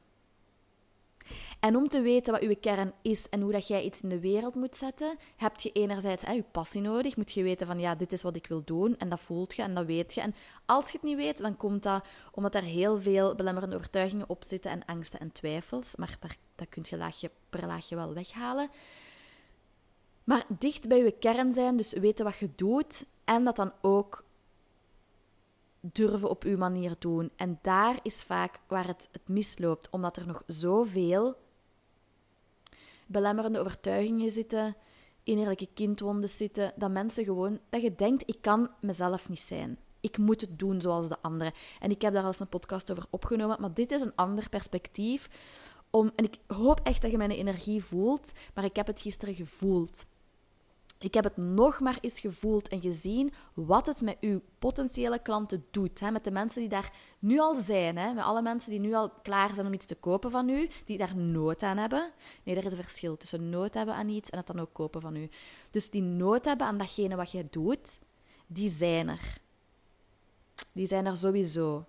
En 1.61 1.77
om 1.77 1.89
te 1.89 2.01
weten 2.01 2.33
wat 2.33 2.43
uw 2.43 2.55
kern 2.61 2.93
is 3.03 3.29
en 3.29 3.41
hoe 3.41 3.53
dat 3.53 3.69
jij 3.69 3.85
iets 3.85 4.03
in 4.03 4.09
de 4.09 4.21
wereld 4.21 4.55
moet 4.55 4.77
zetten, 4.77 5.19
heb 5.37 5.61
je 5.61 5.73
enerzijds 5.73 6.25
hè, 6.25 6.33
je 6.33 6.45
passie 6.51 6.81
nodig. 6.81 7.17
Moet 7.17 7.33
je 7.33 7.43
weten 7.43 7.67
van 7.67 7.81
ja, 7.81 7.95
dit 7.95 8.13
is 8.13 8.23
wat 8.23 8.37
ik 8.37 8.47
wil 8.47 8.65
doen. 8.65 8.97
En 8.99 9.09
dat 9.09 9.21
voelt 9.21 9.55
je 9.55 9.63
en 9.63 9.75
dat 9.75 9.87
weet 9.87 10.15
je. 10.15 10.21
En 10.21 10.35
als 10.67 10.87
je 10.87 10.93
het 10.93 11.03
niet 11.03 11.17
weet, 11.17 11.39
dan 11.39 11.57
komt 11.57 11.83
dat 11.83 12.05
omdat 12.33 12.55
er 12.55 12.63
heel 12.63 13.01
veel 13.01 13.35
belemmerende 13.35 13.77
overtuigingen 13.77 14.29
op 14.29 14.45
zitten 14.45 14.71
en 14.71 14.85
angsten 14.85 15.21
en 15.21 15.33
twijfels. 15.33 15.97
Maar 15.97 16.17
daar, 16.21 16.37
dat 16.55 16.69
kun 16.69 16.85
je 16.89 16.97
laagje 16.97 17.31
per 17.51 17.67
laagje 17.67 17.97
wel 17.97 18.15
weghalen. 18.15 18.71
Maar 20.25 20.47
dicht 20.59 20.89
bij 20.89 21.05
je 21.05 21.13
kern 21.13 21.53
zijn, 21.53 21.77
dus 21.77 21.93
weten 21.93 22.25
wat 22.25 22.37
je 22.37 22.51
doet 22.55 23.07
en 23.25 23.45
dat 23.45 23.57
dan 23.57 23.73
ook 23.81 24.25
durven 25.93 26.31
op 26.31 26.45
uw 26.45 26.57
manier 26.57 26.95
doen. 26.99 27.31
En 27.37 27.59
daar 27.63 27.99
is 28.03 28.23
vaak 28.23 28.61
waar 28.67 28.87
het, 28.87 29.09
het 29.13 29.29
misloopt, 29.29 29.91
omdat 29.91 30.17
er 30.17 30.27
nog 30.27 30.43
zoveel 30.47 31.37
belemmerende 33.07 33.59
overtuigingen 33.59 34.31
zitten, 34.31 34.77
innerlijke 35.23 35.69
kindwonden 35.75 36.29
zitten, 36.29 36.73
dat 36.77 36.91
mensen 36.91 37.25
gewoon, 37.25 37.61
dat 37.71 37.83
je 37.83 37.95
denkt, 37.95 38.29
ik 38.29 38.39
kan 38.41 38.71
mezelf 38.81 39.29
niet 39.29 39.41
zijn. 39.41 39.79
Ik 40.01 40.19
moet 40.19 40.41
het 40.41 40.59
doen 40.59 40.81
zoals 40.81 41.09
de 41.09 41.21
anderen. 41.23 41.53
En 41.81 41.91
ik 41.91 42.03
heb 42.03 42.13
daar 42.13 42.23
al 42.23 42.29
eens 42.29 42.41
een 42.41 42.49
podcast 42.49 42.91
over 42.91 43.05
opgenomen, 43.11 43.61
maar 43.61 43.75
dit 43.75 43.91
is 43.91 44.01
een 44.01 44.15
ander 44.15 44.49
perspectief. 44.49 45.29
Om, 45.91 46.11
en 46.17 46.25
ik 46.25 46.39
hoop 46.47 46.81
echt 46.83 47.03
dat 47.03 47.11
je 47.11 47.17
mijn 47.17 47.31
energie 47.31 47.85
voelt, 47.85 48.33
maar 48.55 48.65
ik 48.65 48.77
heb 48.77 48.87
het 48.87 49.01
gisteren 49.01 49.35
gevoeld. 49.35 50.07
Ik 51.01 51.15
heb 51.15 51.25
het 51.25 51.37
nog 51.37 51.81
maar 51.81 51.99
eens 52.01 52.21
gevoeld 52.21 52.69
en 52.69 52.81
gezien 52.81 53.33
wat 53.55 53.87
het 53.87 54.01
met 54.01 54.17
uw 54.21 54.41
potentiële 54.59 55.19
klanten 55.19 55.65
doet. 55.71 56.01
Hè? 56.01 56.11
Met 56.11 56.25
de 56.25 56.31
mensen 56.31 56.61
die 56.61 56.69
daar 56.69 56.93
nu 57.19 57.39
al 57.39 57.57
zijn. 57.57 57.97
Hè? 57.97 58.13
Met 58.13 58.25
alle 58.25 58.43
mensen 58.43 58.71
die 58.71 58.81
nu 58.81 58.95
al 58.95 59.11
klaar 59.23 59.55
zijn 59.55 59.67
om 59.67 59.73
iets 59.73 59.87
te 59.87 59.95
kopen 59.95 60.31
van 60.31 60.49
u. 60.49 60.69
Die 60.85 60.99
daar 60.99 61.17
nood 61.17 61.63
aan 61.63 61.77
hebben. 61.77 62.11
Nee, 62.43 62.57
er 62.57 62.65
is 62.65 62.73
een 62.73 62.79
verschil 62.79 63.17
tussen 63.17 63.51
nood 63.51 63.75
hebben 63.75 63.95
aan 63.95 64.09
iets 64.09 64.31
en 64.31 64.39
het 64.39 64.47
dan 64.47 64.61
ook 64.61 64.73
kopen 64.73 65.01
van 65.01 65.17
u. 65.17 65.29
Dus 65.71 65.91
die 65.91 66.03
nood 66.03 66.45
hebben 66.45 66.67
aan 66.67 66.79
datgene 66.79 67.17
wat 67.17 67.31
jij 67.31 67.47
doet, 67.51 67.99
die 68.47 68.69
zijn 68.69 69.09
er. 69.09 69.39
Die 70.73 70.87
zijn 70.87 71.07
er 71.07 71.17
sowieso. 71.17 71.85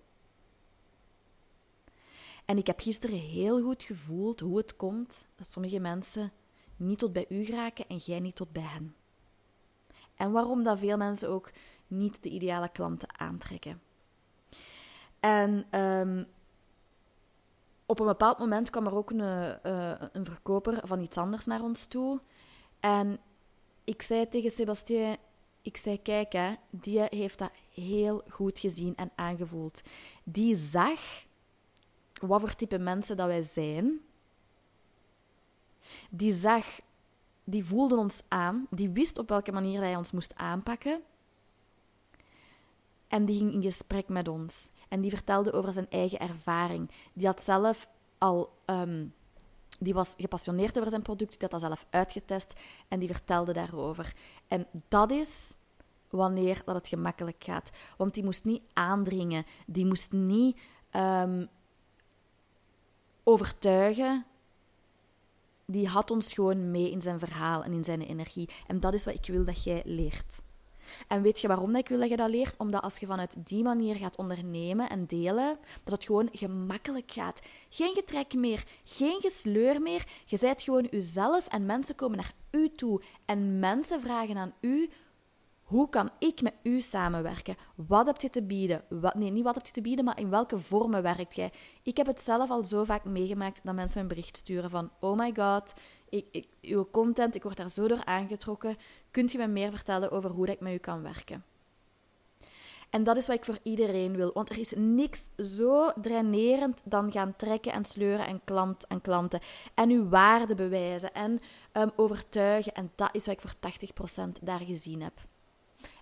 En 2.46 2.58
ik 2.58 2.68
heb 2.68 2.80
gisteren 2.80 3.20
heel 3.20 3.62
goed 3.62 3.84
gevoeld 3.84 4.40
hoe 4.40 4.58
het 4.58 4.76
komt 4.76 5.28
dat 5.36 5.52
sommige 5.52 5.80
mensen 5.80 6.32
niet 6.80 7.00
tot 7.00 7.14
bij 7.14 7.26
u 7.30 7.44
geraken 7.44 7.88
en 7.88 7.98
jij 7.98 8.20
niet 8.20 8.36
tot 8.36 8.52
bij 8.52 8.64
hen. 8.64 8.96
En 10.16 10.32
waarom 10.32 10.64
dat 10.64 10.80
veel 10.80 10.98
mensen 10.98 11.30
ook 11.30 11.52
niet 11.88 12.24
de 12.24 12.30
ideale 12.30 12.70
klanten 12.70 13.20
aantrekken. 13.20 13.82
En 15.20 15.80
um, 15.80 16.28
op 17.86 18.00
een 18.00 18.06
bepaald 18.06 18.40
moment 18.40 18.70
kwam 18.70 18.86
er 18.86 18.96
ook 18.96 19.10
een, 19.10 19.20
uh, 19.20 19.94
een 20.12 20.26
verkoper 20.26 20.88
van 20.88 21.00
iets 21.00 21.18
anders 21.18 21.46
naar 21.46 21.62
ons 21.62 21.86
toe. 21.86 22.20
En 22.80 23.20
ik 23.84 24.02
zei 24.02 24.28
tegen 24.28 24.52
Sebastien, 24.52 25.18
ik 25.62 25.78
zei, 25.78 26.02
kijk 26.02 26.34
hè, 26.34 26.54
die 26.70 27.02
heeft 27.10 27.40
dat 27.40 27.52
heel 27.74 28.24
goed 28.30 28.60
gezien 28.60 28.96
en 28.96 29.12
aangevoeld. 29.16 29.82
Die 30.24 30.56
zag 30.56 31.02
wat 32.22 32.40
voor 32.40 32.56
type 32.56 32.78
mensen 32.78 33.18
dat 33.18 33.28
wij 33.28 33.42
zijn. 33.42 34.00
Die 36.10 36.34
zag 36.34 36.66
die 37.44 37.66
voelde 37.66 37.98
ons 37.98 38.24
aan, 38.28 38.68
die 38.70 38.90
wist 38.90 39.18
op 39.18 39.30
welke 39.30 39.52
manier 39.52 39.82
hij 39.82 39.96
ons 39.96 40.12
moest 40.12 40.36
aanpakken. 40.36 41.02
En 43.08 43.26
die 43.26 43.38
ging 43.38 43.54
in 43.54 43.62
gesprek 43.62 44.08
met 44.08 44.28
ons. 44.28 44.70
En 44.88 45.02
die 45.02 45.12
vertelde 45.12 45.54
over 45.54 45.74
zijn 45.74 45.90
eigen 45.90 46.20
ervaring. 46.20 46.92
Die 47.14 47.26
had 47.26 47.42
zelf 47.42 47.88
al. 48.18 48.52
Ehm, 48.66 49.06
die 49.80 49.94
was 49.94 50.14
gepassioneerd 50.18 50.78
over 50.78 50.90
zijn 50.90 51.02
product, 51.02 51.32
die 51.32 51.40
had 51.42 51.52
dat 51.52 51.62
zelf 51.62 51.86
uitgetest 51.90 52.54
en 52.88 53.00
die 53.00 53.10
vertelde 53.10 53.54
daarover. 53.54 54.14
En 54.48 54.68
dat 54.88 55.12
is 55.12 55.54
wanneer 56.10 56.62
dat 56.66 56.76
het 56.76 56.88
gemakkelijk 56.88 57.44
gaat. 57.44 57.70
Want 57.98 58.14
die 58.14 58.24
moest 58.24 58.46
niet 58.46 58.62
aandringen, 58.74 59.46
die 59.66 59.86
moest 59.86 60.12
niet 60.12 60.60
um, 60.96 61.50
overtuigen 63.24 64.26
die 65.72 65.88
had 65.88 66.12
ons 66.12 66.34
gewoon 66.34 66.72
mee 66.72 66.92
in 66.92 67.02
zijn 67.02 67.20
verhaal 67.20 67.64
en 67.64 67.74
in 67.74 67.84
zijn 67.84 68.02
energie. 68.02 68.50
En 68.68 68.80
dat 68.80 68.94
is 68.94 69.06
wat 69.06 69.14
ik 69.14 69.26
wil 69.26 69.46
dat 69.46 69.64
jij 69.64 69.82
leert. 69.86 70.42
En 71.08 71.22
weet 71.22 71.40
je 71.40 71.48
waarom 71.48 71.72
dat 71.72 71.82
ik 71.82 71.88
wil 71.88 72.00
dat 72.00 72.10
je 72.10 72.18
dat 72.18 72.30
leert? 72.30 72.58
Omdat 72.58 72.82
als 72.82 72.98
je 72.98 73.06
vanuit 73.06 73.48
die 73.48 73.64
manier 73.64 73.96
gaat 73.96 74.18
ondernemen 74.18 74.90
en 74.90 75.06
delen, 75.06 75.58
dat 75.84 75.94
het 75.94 76.06
gewoon 76.06 76.30
gemakkelijk 76.32 77.12
gaat. 77.12 77.42
Geen 77.70 77.94
getrek 77.94 78.34
meer, 78.34 78.64
geen 78.84 79.22
gesleur 79.22 79.82
meer. 79.82 80.08
Je 80.26 80.38
zijt 80.38 80.62
gewoon 80.62 80.88
uzelf 80.92 81.48
en 81.48 81.66
mensen 81.66 81.96
komen 81.96 82.18
naar 82.18 82.34
u 82.52 82.70
toe. 82.76 83.02
En 83.26 83.60
mensen 83.60 84.02
vragen 84.02 84.38
aan 84.38 84.54
u 84.60 84.90
hoe 85.70 85.90
kan 85.90 86.10
ik 86.20 86.42
met 86.42 86.54
u 86.64 86.82
samenwerken? 86.82 87.56
Wat 87.76 88.06
heb 88.06 88.22
je 88.22 88.30
te 88.30 88.44
bieden? 88.44 88.84
Wat, 88.90 89.16
nee, 89.16 89.30
niet 89.30 89.44
wat 89.44 89.56
heb 89.56 89.66
je 89.66 89.72
te 89.72 89.82
bieden, 89.82 90.06
maar 90.06 90.20
in 90.20 90.30
welke 90.30 90.60
vormen 90.60 91.02
werkt 91.02 91.36
jij? 91.36 91.52
Ik 91.84 91.98
heb 91.98 92.08
het 92.08 92.22
zelf 92.22 92.50
al 92.50 92.64
zo 92.64 92.84
vaak 92.84 93.04
meegemaakt 93.04 93.60
dat 93.64 93.76
mensen 93.76 94.02
een 94.02 94.08
bericht 94.08 94.38
sturen 94.38 94.70
van: 94.70 94.92
Oh 95.00 95.18
my 95.18 95.34
god, 95.36 95.74
ik, 96.10 96.26
ik, 96.32 96.48
uw 96.62 96.90
content, 96.92 97.36
ik 97.36 97.44
word 97.44 97.58
daar 97.58 97.70
zo 97.70 97.88
door 97.88 98.06
aangetrokken. 98.06 98.78
Kunt 99.12 99.32
je 99.32 99.38
me 99.38 99.48
meer 99.48 99.72
vertellen 99.72 100.12
over 100.12 100.30
hoe 100.30 100.48
ik 100.48 100.60
met 100.60 100.74
u 100.74 100.78
kan 100.78 101.02
werken? 101.02 101.44
En 102.90 103.04
dat 103.04 103.18
is 103.18 103.28
wat 103.28 103.36
ik 103.36 103.46
voor 103.46 103.60
iedereen 103.64 104.16
wil. 104.16 104.32
Want 104.34 104.50
er 104.50 104.58
is 104.58 104.74
niks 104.76 105.30
zo 105.38 105.92
drainerend 106.02 106.82
dan 106.84 107.12
gaan 107.12 107.36
trekken 107.36 107.72
en 107.72 107.86
sleuren 107.86 108.28
en 108.28 108.42
klant 108.44 108.88
en 108.88 109.02
klanten. 109.02 109.40
En 109.74 109.90
uw 109.90 110.10
waarde 110.10 110.56
bewijzen 110.56 111.14
en 111.14 111.40
um, 111.74 111.92
overtuigen. 111.96 112.74
En 112.74 112.92
dat 112.96 113.10
is 113.12 113.26
wat 113.26 113.36
ik 113.36 113.42
voor 113.42 114.30
80% 114.30 114.32
daar 114.42 114.60
gezien 114.60 115.02
heb. 115.02 115.14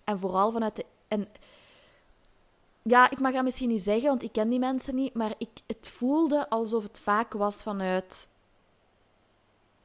En 0.08 0.20
vooral 0.20 0.52
vanuit 0.52 0.76
de. 0.76 0.86
En, 1.08 1.28
ja, 2.82 3.10
ik 3.10 3.20
mag 3.20 3.34
dat 3.34 3.44
misschien 3.44 3.70
niet 3.70 3.82
zeggen, 3.82 4.10
want 4.10 4.24
ik 4.24 4.32
ken 4.32 4.50
die 4.50 4.60
mensen 4.60 4.96
niet. 4.96 5.14
Maar 5.14 5.34
ik, 5.38 5.50
het 5.66 5.88
voelde 5.88 6.50
alsof 6.50 6.84
het 6.84 7.00
vaak 7.00 7.34
was 7.34 7.64
vanuit. 7.64 8.30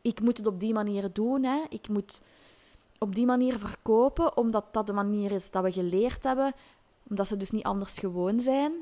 Ik 0.01 0.21
moet 0.21 0.37
het 0.37 0.47
op 0.47 0.61
die 0.61 0.73
manier 0.73 1.13
doen. 1.13 1.45
Hè. 1.45 1.65
Ik 1.69 1.89
moet 1.89 2.23
op 2.99 3.15
die 3.15 3.27
manier 3.27 3.59
verkopen, 3.59 4.37
omdat 4.37 4.65
dat 4.73 4.87
de 4.87 4.93
manier 4.93 5.33
is 5.33 5.51
dat 5.51 5.63
we 5.63 5.73
geleerd 5.73 6.23
hebben. 6.23 6.55
Omdat 7.09 7.29
ze 7.29 7.37
dus 7.37 7.51
niet 7.51 7.65
anders 7.65 7.99
gewoon 7.99 8.41
zijn. 8.41 8.73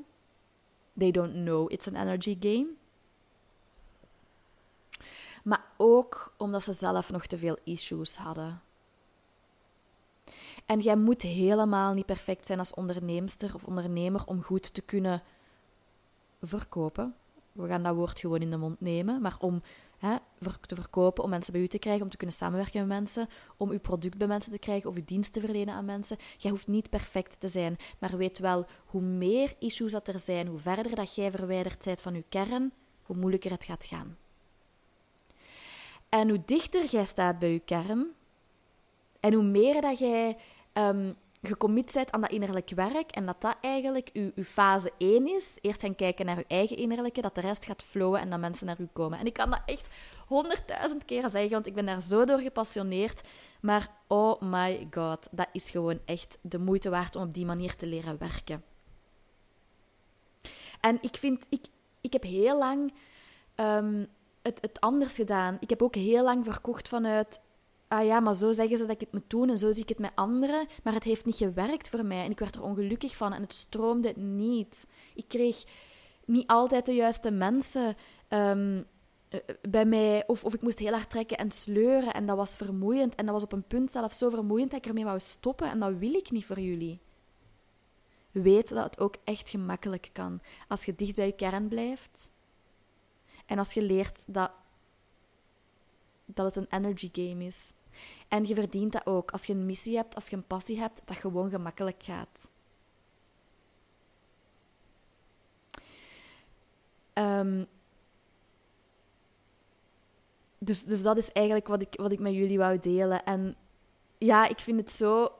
They 0.99 1.11
don't 1.11 1.33
know 1.33 1.73
it's 1.73 1.89
an 1.89 1.95
energy 1.97 2.37
game. 2.41 2.67
Maar 5.45 5.65
ook 5.77 6.33
omdat 6.37 6.63
ze 6.63 6.73
zelf 6.73 7.11
nog 7.11 7.27
te 7.27 7.39
veel 7.39 7.57
issues 7.65 8.17
hadden. 8.17 8.63
En 10.71 10.81
jij 10.81 10.97
moet 10.97 11.23
helemaal 11.23 11.93
niet 11.93 12.07
perfect 12.07 12.47
zijn 12.47 12.59
als 12.59 12.75
onderneemster 12.75 13.55
of 13.55 13.65
ondernemer 13.65 14.27
om 14.27 14.43
goed 14.43 14.75
te 14.75 14.81
kunnen 14.81 15.23
verkopen. 16.43 17.15
We 17.53 17.67
gaan 17.67 17.83
dat 17.83 17.95
woord 17.95 18.21
gewoon 18.21 18.41
in 18.41 18.51
de 18.51 18.57
mond 18.57 18.81
nemen, 18.81 19.21
maar 19.21 19.37
om 19.39 19.63
hè, 19.99 20.17
te 20.67 20.75
verkopen, 20.75 21.25
om 21.25 21.31
mensen 21.31 21.53
bij 21.53 21.63
u 21.63 21.67
te 21.67 21.79
krijgen, 21.79 22.03
om 22.03 22.09
te 22.09 22.17
kunnen 22.17 22.37
samenwerken 22.37 22.81
met 22.81 22.89
mensen, 22.89 23.29
om 23.57 23.71
uw 23.71 23.81
product 23.81 24.19
bij 24.19 24.27
mensen 24.27 24.53
te 24.53 24.59
krijgen 24.59 24.91
of 24.91 24.97
uw 24.97 25.05
dienst 25.05 25.33
te 25.33 25.41
verlenen 25.41 25.75
aan 25.75 25.85
mensen. 25.85 26.17
Jij 26.39 26.51
hoeft 26.51 26.67
niet 26.67 26.91
perfect 26.91 27.41
te 27.41 27.49
zijn, 27.49 27.77
maar 27.99 28.17
weet 28.17 28.39
wel, 28.39 28.67
hoe 28.85 29.03
meer 29.03 29.55
issues 29.59 29.93
dat 29.93 30.09
er 30.09 30.21
zijn, 30.21 30.47
hoe 30.47 30.59
verder 30.59 30.95
dat 30.95 31.15
jij 31.15 31.31
verwijderd 31.31 31.85
bent 31.85 32.01
van 32.01 32.15
uw 32.15 32.25
kern, 32.29 32.73
hoe 33.03 33.17
moeilijker 33.17 33.51
het 33.51 33.65
gaat 33.65 33.85
gaan. 33.85 34.17
En 36.09 36.29
hoe 36.29 36.43
dichter 36.45 36.85
jij 36.85 37.05
staat 37.05 37.39
bij 37.39 37.51
uw 37.51 37.61
kern, 37.65 38.15
en 39.21 39.33
hoe 39.33 39.45
meer 39.45 39.81
dat 39.81 39.99
jij 39.99 40.37
um, 40.81 41.17
gecommit 41.43 41.93
bent 41.93 42.13
aan 42.13 42.21
dat 42.21 42.31
innerlijk 42.31 42.71
werk 42.75 43.11
en 43.11 43.27
dat 43.27 43.41
dat 43.41 43.57
eigenlijk 43.61 44.11
uw, 44.13 44.45
fase 44.45 44.93
1 44.99 45.29
is. 45.29 45.59
Eerst 45.61 45.81
gaan 45.81 45.95
kijken 45.95 46.27
naar 46.27 46.37
uw 46.37 46.45
eigen 46.47 46.77
innerlijke, 46.77 47.21
dat 47.21 47.35
de 47.35 47.41
rest 47.41 47.65
gaat 47.65 47.83
flowen 47.83 48.21
en 48.21 48.31
dat 48.31 48.41
mensen 48.41 48.67
naar 48.67 48.81
u 48.81 48.89
komen. 48.93 49.19
En 49.19 49.27
ik 49.27 49.33
kan 49.33 49.51
dat 49.51 49.63
echt 49.67 49.91
honderdduizend 50.27 51.05
keer 51.05 51.29
zeggen, 51.29 51.51
want 51.51 51.67
ik 51.67 51.75
ben 51.75 51.87
daar 51.87 52.03
zo 52.03 52.25
door 52.25 52.39
gepassioneerd. 52.39 53.23
Maar 53.61 53.91
oh 54.07 54.41
my 54.41 54.89
god, 54.91 55.29
dat 55.31 55.49
is 55.53 55.71
gewoon 55.71 56.01
echt 56.05 56.39
de 56.41 56.59
moeite 56.59 56.91
waard 56.91 57.17
om 57.17 57.23
op 57.23 57.35
die 57.35 57.47
manier 57.47 57.77
te 57.77 57.87
leren 57.87 58.19
werken. 58.19 58.65
En 60.81 60.99
ik 61.01 61.17
vind, 61.17 61.47
ik, 61.49 61.67
ik 62.01 62.13
heb 62.13 62.23
heel 62.23 62.59
lang 62.59 62.93
um, 63.57 64.09
het, 64.43 64.59
het 64.61 64.81
anders 64.81 65.15
gedaan. 65.15 65.57
Ik 65.61 65.71
heb 65.71 65.83
ook 65.83 65.95
heel 65.95 66.25
lang 66.25 66.45
verkocht 66.45 66.89
vanuit 66.89 67.41
ah 67.91 68.05
ja, 68.05 68.21
maar 68.21 68.35
zo 68.35 68.53
zeggen 68.53 68.77
ze 68.77 68.83
dat 68.83 68.95
ik 68.95 69.01
het 69.01 69.13
moet 69.13 69.31
doen 69.31 69.49
en 69.49 69.57
zo 69.57 69.73
zie 69.73 69.83
ik 69.83 69.89
het 69.89 69.99
met 69.99 70.13
anderen, 70.15 70.67
maar 70.83 70.95
het 70.95 71.05
heeft 71.05 71.25
niet 71.25 71.37
gewerkt 71.37 71.89
voor 71.89 72.05
mij 72.05 72.25
en 72.25 72.31
ik 72.31 72.39
werd 72.39 72.55
er 72.55 72.63
ongelukkig 72.63 73.17
van 73.17 73.33
en 73.33 73.43
het 73.43 73.53
stroomde 73.53 74.13
niet. 74.17 74.87
Ik 75.15 75.25
kreeg 75.29 75.65
niet 76.25 76.47
altijd 76.47 76.87
de 76.87 76.95
juiste 76.95 77.31
mensen 77.31 77.97
um, 78.29 78.87
bij 79.69 79.85
mij, 79.85 80.27
of, 80.27 80.45
of 80.45 80.55
ik 80.55 80.63
moest 80.63 80.79
heel 80.79 80.93
hard 80.93 81.11
trekken 81.11 81.37
en 81.37 81.51
sleuren 81.51 82.15
en 82.15 82.27
dat 82.27 82.37
was 82.37 82.57
vermoeiend 82.57 83.15
en 83.15 83.25
dat 83.25 83.35
was 83.35 83.45
op 83.45 83.53
een 83.53 83.67
punt 83.67 83.91
zelfs 83.91 84.19
zo 84.19 84.31
vermoeiend 84.31 84.71
dat 84.71 84.79
ik 84.79 84.87
ermee 84.87 85.05
wou 85.05 85.21
stoppen 85.21 85.71
en 85.71 85.79
dat 85.79 85.99
wil 85.99 86.15
ik 86.15 86.31
niet 86.31 86.47
voor 86.47 86.61
jullie. 86.61 87.01
Weet 88.31 88.69
dat 88.69 88.85
het 88.85 89.01
ook 89.01 89.15
echt 89.25 89.51
gemakkelijk 89.51 90.11
kan 90.13 90.41
als 90.69 90.85
je 90.85 90.95
dicht 90.95 91.17
bij 91.17 91.27
je 91.27 91.33
kern 91.33 91.69
blijft 91.69 92.31
en 93.47 93.59
als 93.59 93.73
je 93.73 93.83
leert 93.83 94.25
dat, 94.27 94.51
dat 96.25 96.55
het 96.55 96.57
een 96.57 96.83
energy 96.83 97.11
game 97.13 97.45
is. 97.45 97.73
En 98.31 98.47
je 98.47 98.55
verdient 98.55 98.93
dat 98.93 99.07
ook. 99.07 99.31
Als 99.31 99.45
je 99.45 99.53
een 99.53 99.67
missie 99.67 99.97
hebt, 99.97 100.15
als 100.15 100.29
je 100.29 100.37
een 100.37 100.47
passie 100.47 100.79
hebt, 100.79 101.03
dat 101.05 101.17
gewoon 101.17 101.51
gemakkelijk 101.51 102.03
gaat. 102.03 102.51
Um, 107.15 107.67
dus, 110.59 110.85
dus 110.85 111.03
dat 111.03 111.17
is 111.17 111.33
eigenlijk 111.33 111.67
wat 111.67 111.81
ik, 111.81 111.95
wat 111.97 112.13
ik 112.13 112.19
met 112.19 112.33
jullie 112.33 112.59
wou 112.59 112.79
delen. 112.79 113.25
En 113.25 113.57
ja, 114.19 114.49
ik 114.49 114.59
vind 114.59 114.81
het 114.81 114.91
zo 114.91 115.33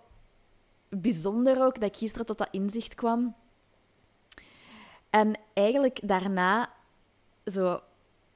bijzonder 0.89 1.65
ook 1.65 1.75
dat 1.75 1.89
ik 1.89 1.97
gisteren 1.97 2.27
tot 2.27 2.39
dat 2.39 2.49
inzicht 2.51 2.95
kwam. 2.95 3.35
En 5.11 5.39
eigenlijk 5.53 6.09
daarna, 6.09 6.73
zo, 7.45 7.81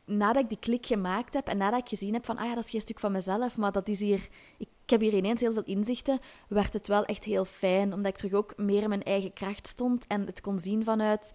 nadat 0.05 0.43
ik 0.43 0.49
die 0.49 0.59
klik 0.59 0.87
gemaakt 0.87 1.35
heb 1.35 1.49
en 1.49 1.57
nadat 1.57 1.81
ik 1.81 1.89
gezien 1.89 2.13
heb 2.13 2.25
van, 2.25 2.39
ah 2.39 2.45
ja, 2.45 2.55
dat 2.55 2.65
is 2.65 2.71
geen 2.71 2.81
stuk 2.81 2.99
van 2.99 3.13
mezelf, 3.13 3.57
maar 3.57 3.73
dat 3.73 3.89
is 3.89 4.01
hier, 4.01 4.29
ik, 4.57 4.69
heb 4.87 5.01
hier 5.01 5.15
ineens 5.15 5.41
heel 5.41 5.53
veel 5.53 5.65
inzichten, 5.65 6.19
werd 6.49 6.73
het 6.73 6.87
wel 6.87 7.05
echt 7.05 7.25
heel 7.25 7.45
fijn, 7.45 7.93
omdat 7.93 8.13
ik 8.13 8.17
terug 8.17 8.33
ook 8.33 8.57
meer 8.57 8.83
in 8.83 8.89
mijn 8.89 9.03
eigen 9.03 9.33
kracht 9.33 9.67
stond 9.67 10.07
en 10.07 10.27
het 10.27 10.41
kon 10.41 10.59
zien 10.59 10.85
vanuit, 10.85 11.33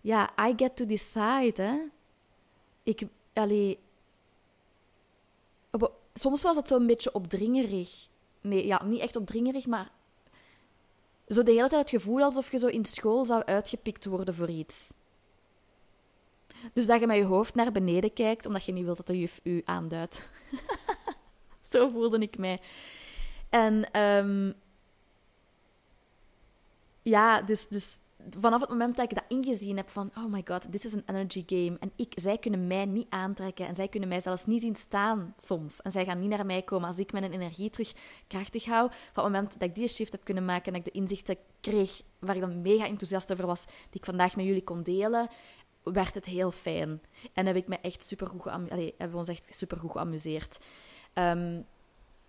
ja, 0.00 0.30
I 0.48 0.52
get 0.56 0.76
to 0.76 0.86
decide. 0.86 1.90
Ik, 2.82 3.02
allee, 3.32 3.78
soms 6.14 6.42
was 6.42 6.56
het 6.56 6.68
zo'n 6.68 6.86
beetje 6.86 7.12
opdringerig. 7.12 8.08
Nee, 8.40 8.66
ja, 8.66 8.84
niet 8.84 9.00
echt 9.00 9.16
opdringerig, 9.16 9.66
maar 9.66 9.90
zo 11.28 11.42
de 11.42 11.50
hele 11.50 11.68
tijd 11.68 11.80
het 11.80 12.02
gevoel 12.02 12.22
alsof 12.22 12.50
je 12.50 12.58
zo 12.58 12.66
in 12.66 12.84
school 12.84 13.24
zou 13.24 13.44
uitgepikt 13.44 14.04
worden 14.04 14.34
voor 14.34 14.48
iets. 14.48 14.92
Dus 16.72 16.86
dat 16.86 17.00
je 17.00 17.06
met 17.06 17.16
je 17.16 17.24
hoofd 17.24 17.54
naar 17.54 17.72
beneden 17.72 18.12
kijkt, 18.12 18.46
omdat 18.46 18.64
je 18.64 18.72
niet 18.72 18.84
wilt 18.84 18.96
dat 18.96 19.06
de 19.06 19.18
juf 19.18 19.40
u 19.42 19.62
aanduidt. 19.64 20.28
zo 21.70 21.88
voelde 21.88 22.18
ik 22.18 22.38
mij. 22.38 22.60
En 23.50 24.00
um, 24.00 24.54
ja, 27.02 27.42
dus, 27.42 27.68
dus 27.68 28.00
vanaf 28.38 28.60
het 28.60 28.70
moment 28.70 28.96
dat 28.96 29.10
ik 29.10 29.14
dat 29.14 29.24
ingezien 29.28 29.76
heb 29.76 29.88
van, 29.88 30.10
oh 30.16 30.24
my 30.24 30.42
god, 30.44 30.72
dit 30.72 30.84
is 30.84 30.92
een 30.92 31.02
energy 31.06 31.44
game. 31.46 31.76
En 31.80 31.92
ik, 31.96 32.12
zij 32.14 32.38
kunnen 32.38 32.66
mij 32.66 32.84
niet 32.84 33.06
aantrekken 33.08 33.66
en 33.66 33.74
zij 33.74 33.88
kunnen 33.88 34.08
mij 34.08 34.20
zelfs 34.20 34.46
niet 34.46 34.60
zien 34.60 34.76
staan 34.76 35.34
soms. 35.36 35.82
En 35.82 35.90
zij 35.90 36.04
gaan 36.04 36.20
niet 36.20 36.28
naar 36.28 36.46
mij 36.46 36.62
komen 36.62 36.88
als 36.88 36.98
ik 36.98 37.12
mijn 37.12 37.32
energie 37.32 37.70
terug 37.70 37.92
krachtig 38.26 38.64
hou. 38.64 38.88
Van 39.12 39.24
het 39.24 39.32
moment 39.32 39.52
dat 39.52 39.68
ik 39.68 39.74
die 39.74 39.88
shift 39.88 40.12
heb 40.12 40.24
kunnen 40.24 40.44
maken 40.44 40.72
en 40.72 40.78
ik 40.78 40.84
de 40.84 40.90
inzichten 40.90 41.36
kreeg 41.60 42.02
waar 42.18 42.34
ik 42.34 42.40
dan 42.40 42.62
mega 42.62 42.86
enthousiast 42.86 43.32
over 43.32 43.46
was, 43.46 43.64
die 43.64 44.00
ik 44.00 44.04
vandaag 44.04 44.36
met 44.36 44.44
jullie 44.44 44.64
kon 44.64 44.82
delen, 44.82 45.28
werd 45.92 46.14
het 46.14 46.24
heel 46.24 46.50
fijn. 46.50 47.00
En 47.32 47.46
heb 47.46 47.56
ik 47.56 47.68
me 47.68 47.78
echt 47.80 48.04
super 48.04 48.26
goed 48.26 48.44
hebben 48.44 49.10
we 49.10 49.16
ons 49.16 49.28
echt 49.28 49.54
super 49.54 49.78
goed 49.78 49.90
geamuseerd. 49.90 50.58
Um, 51.14 51.66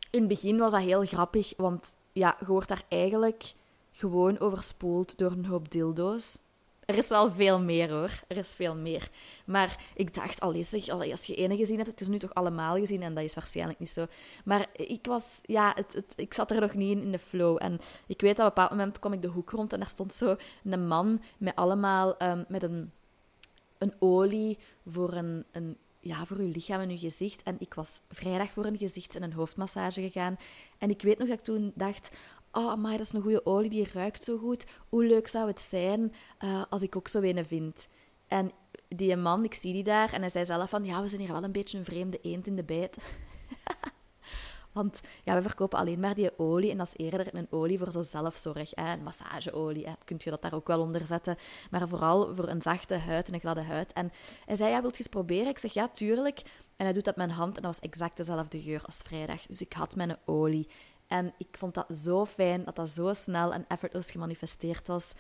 in 0.09 0.19
het 0.19 0.27
begin 0.27 0.57
was 0.57 0.71
dat 0.71 0.81
heel 0.81 1.05
grappig, 1.05 1.53
want 1.57 1.95
ja, 2.11 2.35
je 2.39 2.45
wordt 2.45 2.67
daar 2.67 2.83
eigenlijk 2.87 3.53
gewoon 3.91 4.39
overspoeld 4.39 5.17
door 5.17 5.31
een 5.31 5.45
hoop 5.45 5.71
dildo's. 5.71 6.41
Er 6.87 6.97
is 6.97 7.07
wel 7.07 7.31
veel 7.31 7.59
meer 7.61 7.91
hoor. 7.91 8.23
Er 8.27 8.37
is 8.37 8.53
veel 8.53 8.75
meer. 8.75 9.09
Maar 9.45 9.83
ik 9.95 10.13
dacht, 10.13 10.39
al 10.39 10.63
zeg, 10.63 10.89
als 10.89 11.25
je 11.25 11.35
ene 11.35 11.55
gezien 11.55 11.77
hebt, 11.77 11.89
het 11.89 12.01
is 12.01 12.07
nu 12.07 12.19
toch 12.19 12.33
allemaal 12.33 12.75
gezien 12.75 13.01
en 13.01 13.13
dat 13.13 13.23
is 13.23 13.33
waarschijnlijk 13.33 13.79
niet 13.79 13.89
zo. 13.89 14.05
Maar 14.45 14.67
ik 14.73 15.05
was, 15.05 15.39
ja, 15.41 15.73
het, 15.75 16.13
ik 16.15 16.33
zat 16.33 16.51
er 16.51 16.61
nog 16.61 16.73
niet 16.73 16.97
in, 16.97 17.01
in 17.01 17.11
de 17.11 17.19
flow. 17.19 17.57
En 17.59 17.79
ik 18.05 18.21
weet 18.21 18.37
dat 18.37 18.45
op 18.45 18.57
een 18.57 18.61
bepaald 18.61 18.69
moment 18.69 18.99
kwam 18.99 19.13
ik 19.13 19.21
de 19.21 19.27
hoek 19.27 19.49
rond 19.49 19.73
en 19.73 19.79
daar 19.79 19.89
stond 19.89 20.13
zo 20.13 20.35
een 20.63 20.87
man 20.87 21.21
met 21.37 21.55
allemaal, 21.55 22.21
um, 22.21 22.45
met 22.47 22.63
een, 22.63 22.91
een 23.77 23.93
olie 23.99 24.57
voor 24.85 25.13
een, 25.13 25.45
een 25.51 25.77
ja, 25.99 26.25
voor 26.25 26.37
uw 26.37 26.51
lichaam 26.51 26.81
en 26.81 26.89
uw 26.89 26.97
gezicht. 26.97 27.43
En 27.43 27.55
ik 27.59 27.73
was 27.73 28.01
vrijdag 28.09 28.51
voor 28.51 28.65
een 28.65 28.77
gezichts- 28.77 29.15
en 29.15 29.23
een 29.23 29.33
hoofdmassage 29.33 30.01
gegaan. 30.01 30.37
En 30.77 30.89
ik 30.89 31.01
weet 31.01 31.17
nog 31.17 31.27
dat 31.27 31.37
ik 31.37 31.43
toen 31.43 31.71
dacht: 31.75 32.09
Oh, 32.51 32.75
maar 32.75 32.91
dat 32.91 33.05
is 33.05 33.13
een 33.13 33.21
goede 33.21 33.45
olie, 33.45 33.69
die 33.69 33.87
ruikt 33.93 34.23
zo 34.23 34.37
goed. 34.37 34.65
Hoe 34.89 35.05
leuk 35.05 35.27
zou 35.27 35.47
het 35.47 35.61
zijn 35.61 36.13
uh, 36.43 36.63
als 36.69 36.81
ik 36.81 36.95
ook 36.95 37.07
zo 37.07 37.21
een 37.21 37.45
vind? 37.45 37.87
En 38.27 38.51
die 38.87 39.15
man, 39.15 39.43
ik 39.43 39.53
zie 39.53 39.73
die 39.73 39.83
daar, 39.83 40.13
en 40.13 40.19
hij 40.19 40.29
zei 40.29 40.45
zelf 40.45 40.69
van, 40.69 40.85
ja, 40.85 41.01
we 41.01 41.07
zijn 41.07 41.21
hier 41.21 41.31
wel 41.31 41.43
een 41.43 41.51
beetje 41.51 41.77
een 41.77 41.85
vreemde 41.85 42.19
eend 42.21 42.47
in 42.47 42.55
de 42.55 42.63
bijt. 42.63 43.05
Want 44.77 45.01
ja, 45.23 45.35
we 45.35 45.41
verkopen 45.41 45.79
alleen 45.79 45.99
maar 45.99 46.15
die 46.15 46.39
olie. 46.39 46.71
En 46.71 46.77
dat 46.77 46.87
is 46.87 47.05
eerder 47.05 47.35
een 47.35 47.47
olie 47.49 47.77
voor 47.77 47.91
zo 47.91 48.01
zelfzorg. 48.01 48.71
Hè? 48.75 48.93
Een 48.93 49.03
massageolie. 49.03 49.85
Hè? 49.85 49.93
Kunt 50.05 50.23
je 50.23 50.29
dat 50.29 50.41
daar 50.41 50.53
ook 50.53 50.67
wel 50.67 50.81
onder 50.81 51.05
zetten. 51.05 51.37
Maar 51.71 51.87
vooral 51.87 52.35
voor 52.35 52.47
een 52.47 52.61
zachte 52.61 52.97
huid 52.97 53.27
en 53.27 53.33
een 53.33 53.39
gladde 53.39 53.61
huid. 53.61 53.93
En 53.93 54.11
hij 54.45 54.55
zei, 54.55 54.69
ja, 54.69 54.81
wilt 54.81 54.97
je 54.97 54.99
eens 54.99 55.07
proberen? 55.07 55.47
Ik 55.47 55.59
zeg, 55.59 55.73
ja, 55.73 55.87
tuurlijk. 55.87 56.41
En 56.75 56.85
hij 56.85 56.93
doet 56.93 57.05
dat 57.05 57.15
met 57.15 57.25
mijn 57.27 57.39
hand. 57.39 57.55
En 57.55 57.61
dat 57.61 57.75
was 57.75 57.89
exact 57.89 58.17
dezelfde 58.17 58.61
geur 58.61 58.81
als 58.85 58.97
vrijdag. 58.97 59.45
Dus 59.45 59.61
ik 59.61 59.73
had 59.73 59.95
mijn 59.95 60.17
olie. 60.25 60.67
En 61.07 61.33
ik 61.37 61.47
vond 61.51 61.73
dat 61.73 61.95
zo 61.95 62.25
fijn 62.25 62.63
dat 62.63 62.75
dat 62.75 62.89
zo 62.89 63.13
snel 63.13 63.53
en 63.53 63.65
effortless 63.67 64.11
gemanifesteerd 64.11 64.87
was. 64.87 65.13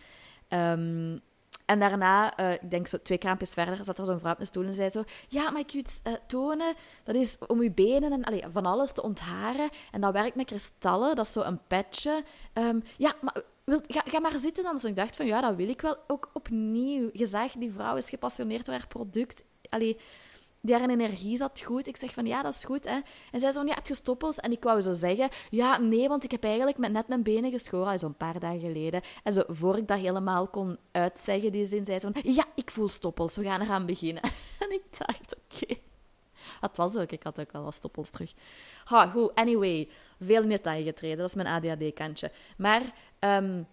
Um, 0.49 1.21
en 1.67 1.79
daarna, 1.79 2.39
uh, 2.39 2.53
ik 2.53 2.69
denk 2.69 2.87
zo 2.87 2.97
twee 3.01 3.17
kraampjes 3.17 3.53
verder, 3.53 3.85
zat 3.85 3.97
er 3.97 4.05
zo'n 4.05 4.19
vrouw 4.19 4.33
op 4.33 4.39
een 4.39 4.45
stoel 4.45 4.65
en 4.65 4.73
zei 4.73 4.89
zo... 4.89 5.03
Ja, 5.27 5.51
maar 5.51 5.61
ik 5.61 5.69
je 5.69 5.77
iets 5.77 5.99
uh, 6.07 6.13
tonen? 6.27 6.73
Dat 7.03 7.15
is 7.15 7.37
om 7.47 7.63
je 7.63 7.71
benen 7.71 8.11
en 8.11 8.23
allee, 8.23 8.43
van 8.51 8.65
alles 8.65 8.91
te 8.91 9.03
ontharen. 9.03 9.69
En 9.91 10.01
dat 10.01 10.13
werkt 10.13 10.35
met 10.35 10.45
kristallen, 10.45 11.15
dat 11.15 11.25
is 11.25 11.31
zo 11.31 11.41
een 11.41 11.59
petje. 11.67 12.23
Um, 12.53 12.83
ja, 12.97 13.15
maar 13.21 13.41
wil, 13.63 13.81
ga, 13.87 14.01
ga, 14.05 14.19
maar 14.19 14.39
zitten 14.39 14.63
dan. 14.63 14.73
Dus 14.73 14.83
ik 14.83 14.95
dacht 14.95 15.15
van, 15.15 15.25
ja, 15.25 15.41
dat 15.41 15.55
wil 15.55 15.69
ik 15.69 15.81
wel. 15.81 15.97
Ook 16.07 16.29
opnieuw. 16.33 17.09
Je 17.13 17.25
zag, 17.25 17.51
die 17.51 17.71
vrouw 17.71 17.95
is 17.95 18.09
gepassioneerd 18.09 18.65
door 18.65 18.75
haar 18.75 18.87
product. 18.87 19.43
Allee, 19.69 19.97
haar 20.65 20.89
energie 20.89 21.37
zat 21.37 21.61
goed. 21.61 21.87
Ik 21.87 21.97
zeg 21.97 22.13
van, 22.13 22.25
ja, 22.25 22.41
dat 22.41 22.53
is 22.53 22.63
goed, 22.63 22.85
hè. 22.85 22.99
En 23.31 23.39
zij 23.39 23.51
zo, 23.51 23.63
ja, 23.65 23.73
heb 23.73 23.87
je 23.87 23.95
stoppels? 23.95 24.37
En 24.37 24.51
ik 24.51 24.63
wou 24.63 24.81
zo 24.81 24.91
zeggen, 24.91 25.29
ja, 25.49 25.77
nee, 25.77 26.07
want 26.07 26.23
ik 26.23 26.31
heb 26.31 26.43
eigenlijk 26.43 26.77
met 26.77 26.91
net 26.91 27.07
mijn 27.07 27.23
benen 27.23 27.51
geschoren, 27.51 27.99
zo'n 27.99 28.15
paar 28.15 28.39
dagen 28.39 28.59
geleden. 28.59 29.01
En 29.23 29.33
zo, 29.33 29.43
voor 29.47 29.77
ik 29.77 29.87
dat 29.87 29.99
helemaal 29.99 30.47
kon 30.47 30.77
uitzeggen, 30.91 31.51
die 31.51 31.65
zin, 31.65 31.85
zei 31.85 31.99
ze 31.99 32.11
van, 32.11 32.33
ja, 32.33 32.45
ik 32.55 32.71
voel 32.71 32.89
stoppels, 32.89 33.35
we 33.35 33.43
gaan 33.43 33.61
eraan 33.61 33.85
beginnen. 33.85 34.23
en 34.63 34.71
ik 34.71 34.83
dacht, 34.97 35.35
oké. 35.35 35.75
Dat 36.61 36.77
was 36.77 36.95
ook, 36.95 37.11
ik 37.11 37.23
had 37.23 37.39
ook 37.39 37.51
wel 37.51 37.63
wat 37.63 37.73
stoppels 37.73 38.09
terug. 38.09 38.33
Ha, 38.83 39.07
goed, 39.07 39.35
anyway, 39.35 39.89
veel 40.19 40.41
in 40.41 40.49
detail 40.49 40.83
getreden, 40.83 41.17
dat 41.17 41.27
is 41.27 41.35
mijn 41.35 41.47
ADHD-kantje. 41.47 42.31
Maar... 42.57 42.81
Um, 43.19 43.67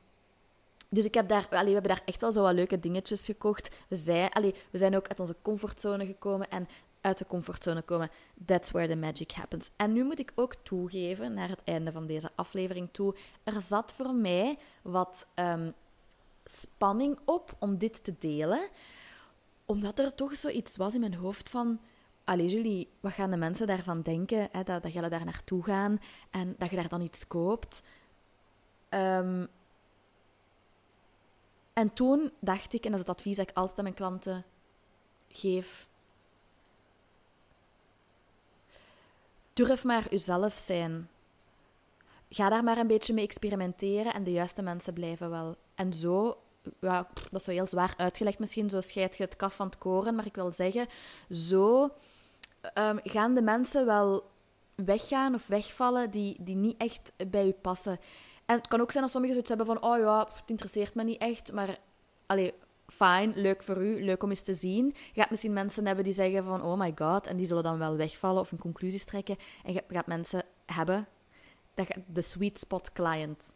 dus 0.89 1.05
ik 1.05 1.15
heb 1.15 1.29
daar, 1.29 1.47
we 1.51 1.57
hebben 1.57 1.83
daar 1.83 2.03
echt 2.05 2.21
wel 2.21 2.33
zo 2.33 2.43
wat 2.43 2.55
leuke 2.55 2.81
dingetjes 2.81 3.25
gekocht. 3.25 3.85
We, 3.89 4.29
allee, 4.33 4.55
we 4.71 4.79
zijn 4.79 4.97
ook 4.97 5.09
uit 5.09 5.21
onze 5.21 5.37
comfortzone 5.43 6.07
gekomen. 6.07 6.51
En 6.51 6.69
uit 7.01 7.19
de 7.19 7.27
comfortzone 7.27 7.83
komen, 7.83 8.11
that's 8.47 8.71
where 8.71 8.89
the 8.89 8.97
magic 8.97 9.31
happens. 9.31 9.71
En 9.77 9.93
nu 9.93 10.05
moet 10.05 10.19
ik 10.19 10.33
ook 10.35 10.55
toegeven, 10.55 11.35
naar 11.35 11.49
het 11.49 11.63
einde 11.65 11.93
van 11.93 12.07
deze 12.07 12.31
aflevering 12.35 12.89
toe, 12.93 13.15
er 13.43 13.61
zat 13.61 13.93
voor 13.93 14.15
mij 14.15 14.59
wat 14.83 15.27
um, 15.35 15.73
spanning 16.45 17.19
op 17.25 17.57
om 17.59 17.79
dit 17.79 18.05
te 18.05 18.15
delen. 18.19 18.69
Omdat 19.65 19.99
er 19.99 20.15
toch 20.15 20.37
zoiets 20.37 20.77
was 20.77 20.95
in 20.95 21.01
mijn 21.01 21.15
hoofd 21.15 21.51
van... 21.51 21.81
Allee, 22.25 22.49
jullie, 22.49 22.91
wat 23.01 23.13
gaan 23.13 23.31
de 23.31 23.37
mensen 23.37 23.67
daarvan 23.67 24.03
denken? 24.03 24.49
Hè, 24.53 24.63
dat, 24.63 24.83
dat 24.83 24.93
jullie 24.93 25.09
daar 25.09 25.25
naartoe 25.25 25.65
gaan 25.65 26.01
en 26.31 26.55
dat 26.59 26.71
je 26.71 26.77
daar 26.77 26.89
dan 26.89 27.01
iets 27.01 27.27
koopt. 27.27 27.83
Um, 28.91 29.49
en 31.75 31.93
toen 31.93 32.31
dacht 32.39 32.73
ik, 32.73 32.85
en 32.85 32.91
dat 32.91 33.01
is 33.01 33.07
het 33.07 33.17
advies 33.17 33.37
dat 33.37 33.49
ik 33.49 33.57
altijd 33.57 33.79
aan 33.79 33.85
mijn 33.85 33.97
klanten 33.97 34.45
geef. 35.29 35.89
Durf 39.53 39.85
maar 39.85 40.13
uzelf 40.13 40.59
zijn. 40.59 41.09
Ga 42.29 42.49
daar 42.49 42.65
maar 42.65 42.79
een 42.79 42.87
beetje 42.87 43.15
mee 43.15 43.25
experimenteren 43.25 44.15
en 44.15 44.25
de 44.25 44.33
juiste 44.33 44.63
mensen 44.63 44.93
blijven 44.93 45.31
wel. 45.31 45.57
En 45.75 45.93
zo, 45.93 46.39
ja, 46.81 47.09
dat 47.31 47.41
is 47.41 47.47
wel 47.47 47.55
heel 47.55 47.67
zwaar 47.67 47.95
uitgelegd 47.97 48.39
misschien, 48.39 48.71
zo 48.71 48.81
scheid 48.81 49.17
je 49.17 49.23
het 49.23 49.37
kaf 49.37 49.55
van 49.55 49.67
het 49.67 49.79
koren, 49.79 50.15
maar 50.15 50.27
ik 50.27 50.35
wil 50.35 50.53
zeggen, 50.53 50.87
zo 51.31 51.91
um, 52.75 53.01
gaan 53.03 53.35
de 53.35 53.43
mensen 53.43 53.87
wel 53.87 54.31
weggaan 54.75 55.35
of 55.35 55.47
wegvallen 55.47 56.11
die, 56.11 56.37
die 56.41 56.57
niet 56.57 56.77
echt 56.77 57.13
bij 57.31 57.47
u 57.47 57.53
passen. 57.53 58.01
En 58.47 58.57
het 58.57 58.69
kan 58.69 58.81
ook 58.81 58.91
zijn 58.91 59.03
dat 59.03 59.13
sommigen 59.13 59.35
zoiets 59.35 59.57
hebben 59.57 59.81
van, 59.81 59.93
oh 59.93 59.99
ja, 59.99 60.29
het 60.35 60.51
interesseert 60.51 60.95
me 60.95 61.05
niet 61.05 61.21
echt, 61.21 61.53
maar 61.53 61.79
allee, 62.27 62.55
fijn, 62.87 63.33
leuk 63.37 63.63
voor 63.63 63.77
u, 63.77 64.05
leuk 64.05 64.23
om 64.23 64.31
eens 64.31 64.43
te 64.43 64.55
zien. 64.55 64.87
Je 65.13 65.21
gaat 65.21 65.31
misschien 65.31 65.53
mensen 65.53 65.87
hebben 65.87 66.05
die 66.05 66.13
zeggen 66.13 66.45
van, 66.45 66.63
oh 66.63 66.79
my 66.79 66.93
god, 66.97 67.27
en 67.27 67.37
die 67.37 67.47
zullen 67.47 67.63
dan 67.63 67.79
wel 67.79 67.97
wegvallen 67.97 68.41
of 68.41 68.53
een 68.53 68.59
conclusies 68.59 69.05
trekken. 69.05 69.37
En 69.65 69.73
je 69.73 69.83
gaat 69.89 70.07
mensen 70.07 70.43
hebben, 70.67 71.07
dat 71.75 71.87
de 72.07 72.23
sweet 72.23 72.59
spot 72.59 72.93
client. 72.93 73.53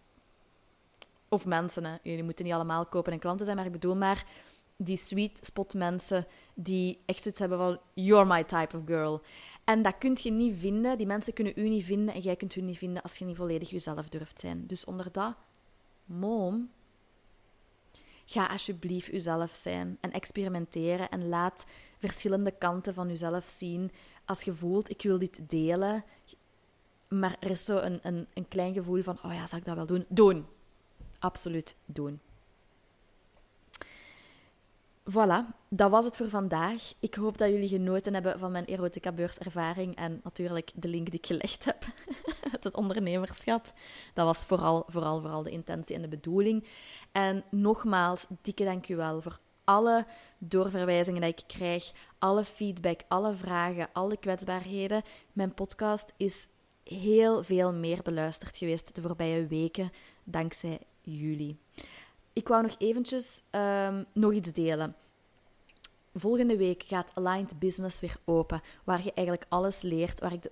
Of 1.29 1.47
mensen, 1.47 1.85
hè. 1.85 1.97
jullie 2.03 2.23
moeten 2.23 2.45
niet 2.45 2.55
allemaal 2.55 2.87
kopen 2.87 3.13
en 3.13 3.19
klanten 3.19 3.45
zijn, 3.45 3.57
maar 3.57 3.67
ik 3.67 3.73
bedoel 3.73 3.97
maar 3.97 4.27
die 4.77 4.97
sweet 4.97 5.41
spot 5.43 5.75
mensen 5.75 6.27
die 6.55 6.99
echt 7.07 7.23
zoiets 7.23 7.41
hebben 7.41 7.59
van, 7.59 7.79
you're 7.95 8.27
my 8.27 8.45
type 8.45 8.77
of 8.77 8.83
girl. 8.87 9.21
En 9.69 9.83
dat 9.83 9.99
kun 9.99 10.17
je 10.23 10.31
niet 10.31 10.59
vinden. 10.59 10.99
Die 10.99 11.07
mensen 11.07 11.33
kunnen 11.33 11.53
u 11.57 11.69
niet 11.69 11.85
vinden 11.85 12.15
en 12.15 12.21
jij 12.21 12.37
kunt 12.37 12.55
hun 12.55 12.65
niet 12.65 12.79
vinden 12.79 13.03
als 13.03 13.19
je 13.19 13.25
niet 13.25 13.37
volledig 13.37 13.71
jezelf 13.71 14.09
durft 14.09 14.41
zijn. 14.41 14.67
Dus 14.67 14.85
onder 14.85 15.13
dat, 15.13 15.35
mom, 16.05 16.71
ga 18.25 18.47
alsjeblieft 18.47 19.07
jezelf 19.07 19.55
zijn 19.55 19.99
en 20.01 20.13
experimenteren 20.13 21.09
en 21.09 21.29
laat 21.29 21.67
verschillende 21.99 22.51
kanten 22.51 22.95
van 22.95 23.09
jezelf 23.09 23.49
zien. 23.49 23.91
Als 24.25 24.43
je 24.43 24.55
voelt, 24.55 24.91
ik 24.91 25.03
wil 25.03 25.19
dit 25.19 25.51
delen, 25.51 26.05
maar 27.09 27.37
er 27.41 27.51
is 27.51 27.65
zo 27.65 27.77
een, 27.77 27.99
een, 28.03 28.27
een 28.35 28.49
klein 28.49 28.75
gevoel 28.75 29.03
van, 29.03 29.19
oh 29.23 29.33
ja, 29.33 29.47
zou 29.47 29.61
ik 29.61 29.67
dat 29.67 29.77
wel 29.77 29.87
doen? 29.87 30.05
Doen. 30.09 30.47
Absoluut 31.19 31.77
doen. 31.85 32.21
Voilà, 35.11 35.45
dat 35.69 35.91
was 35.91 36.05
het 36.05 36.17
voor 36.17 36.29
vandaag. 36.29 36.93
Ik 36.99 37.15
hoop 37.15 37.39
dat 37.39 37.49
jullie 37.49 37.69
genoten 37.69 38.15
hebben 38.15 38.39
van 38.39 38.53
mijn 38.53 38.65
erotica 38.65 39.13
beurservaring 39.13 39.97
en 39.97 40.21
natuurlijk 40.25 40.71
de 40.75 40.89
link 40.89 41.11
die 41.11 41.19
ik 41.19 41.27
gelegd 41.27 41.65
heb 41.65 41.85
het 42.61 42.75
ondernemerschap. 42.75 43.73
Dat 44.15 44.27
was 44.27 44.45
vooral, 44.45 44.85
vooral, 44.87 45.21
vooral 45.21 45.43
de 45.43 45.51
intentie 45.51 45.95
en 45.97 46.03
de 46.03 46.09
bedoeling. 46.09 46.67
En 47.13 47.45
nogmaals, 47.51 48.27
dikke 48.43 48.65
dankjewel 48.65 49.23
voor 49.23 49.39
alle 49.65 50.07
doorverwijzingen 50.39 51.21
die 51.21 51.31
ik 51.31 51.45
krijg, 51.47 51.93
alle 52.19 52.45
feedback, 52.45 53.01
alle 53.09 53.35
vragen, 53.35 53.89
alle 53.93 54.17
kwetsbaarheden. 54.17 55.03
Mijn 55.33 55.55
podcast 55.55 56.13
is 56.17 56.49
heel 56.85 57.43
veel 57.43 57.73
meer 57.73 58.03
beluisterd 58.03 58.57
geweest 58.57 58.95
de 58.95 59.01
voorbije 59.01 59.47
weken, 59.47 59.93
dankzij 60.25 60.79
jullie. 61.03 61.59
Ik 62.39 62.49
wou 62.49 62.63
nog 62.63 62.75
eventjes 62.79 63.43
um, 63.51 64.05
nog 64.13 64.33
iets 64.33 64.53
delen. 64.53 64.97
Volgende 66.15 66.57
week 66.57 66.83
gaat 66.87 67.11
Aligned 67.15 67.59
Business 67.59 68.01
weer 68.01 68.17
open, 68.25 68.63
waar 68.85 69.05
je 69.05 69.13
eigenlijk 69.13 69.47
alles 69.49 69.81
leert, 69.81 70.21
waar 70.21 70.33
ik 70.33 70.43
de, 70.43 70.51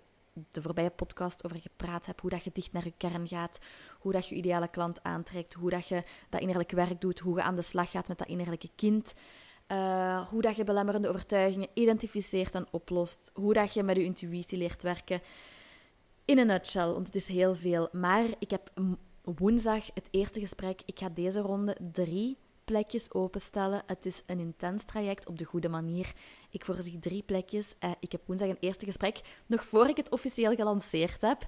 de 0.51 0.63
voorbije 0.63 0.91
podcast 0.91 1.45
over 1.45 1.59
gepraat 1.59 2.07
heb, 2.07 2.21
hoe 2.21 2.31
dat 2.31 2.45
je 2.45 2.51
dicht 2.53 2.73
naar 2.73 2.85
je 2.85 2.93
kern 2.97 3.29
gaat, 3.29 3.59
hoe 3.99 4.13
dat 4.13 4.29
je 4.29 4.35
ideale 4.35 4.69
klant 4.69 5.03
aantrekt, 5.03 5.55
hoe 5.55 5.71
dat 5.71 5.89
je 5.89 6.03
dat 6.31 6.41
innerlijk 6.41 6.71
werk 6.71 7.01
doet, 7.01 7.19
hoe 7.19 7.37
je 7.37 7.43
aan 7.43 7.57
de 7.57 7.63
slag 7.63 7.91
gaat 7.91 8.09
met 8.09 8.19
dat 8.19 8.29
innerlijke 8.29 8.71
kind, 8.75 9.15
uh, 9.69 10.29
hoe 10.29 10.43
dat 10.43 10.57
je 10.57 10.65
belemmerende 10.65 11.09
overtuigingen 11.09 11.69
identificeert 11.75 12.55
en 12.55 12.67
oplost, 12.71 13.31
hoe 13.35 13.55
dat 13.55 13.75
je 13.75 13.83
met 13.83 13.97
je 13.97 14.05
intuïtie 14.05 14.59
leert 14.59 14.83
werken. 14.83 15.21
In 16.25 16.39
een 16.39 16.47
nutshell, 16.47 16.93
want 16.93 17.07
het 17.07 17.17
is 17.17 17.29
heel 17.29 17.55
veel. 17.55 17.89
Maar 17.93 18.27
ik 18.39 18.51
heb 18.51 18.71
woensdag 19.35 19.87
het 19.95 20.09
eerste 20.11 20.41
gesprek. 20.41 20.81
Ik 20.85 20.99
ga 20.99 21.09
deze 21.09 21.41
ronde 21.41 21.77
drie 21.93 22.37
plekjes 22.65 23.13
openstellen. 23.13 23.83
Het 23.87 24.07
is 24.07 24.23
een 24.27 24.39
intens 24.39 24.85
traject 24.85 25.27
op 25.27 25.39
de 25.39 25.45
goede 25.45 25.69
manier. 25.69 26.13
Ik 26.51 26.65
voorzie 26.65 26.99
drie 26.99 27.23
plekjes. 27.23 27.75
Uh, 27.85 27.91
ik 28.01 28.13
heb 28.13 28.21
woensdag 28.27 28.49
een 28.49 28.57
eerste 28.61 28.85
gesprek, 28.85 29.21
nog 29.47 29.65
voor 29.65 29.89
ik 29.89 29.97
het 29.97 30.11
officieel 30.11 30.55
gelanceerd 30.55 31.21
heb. 31.21 31.47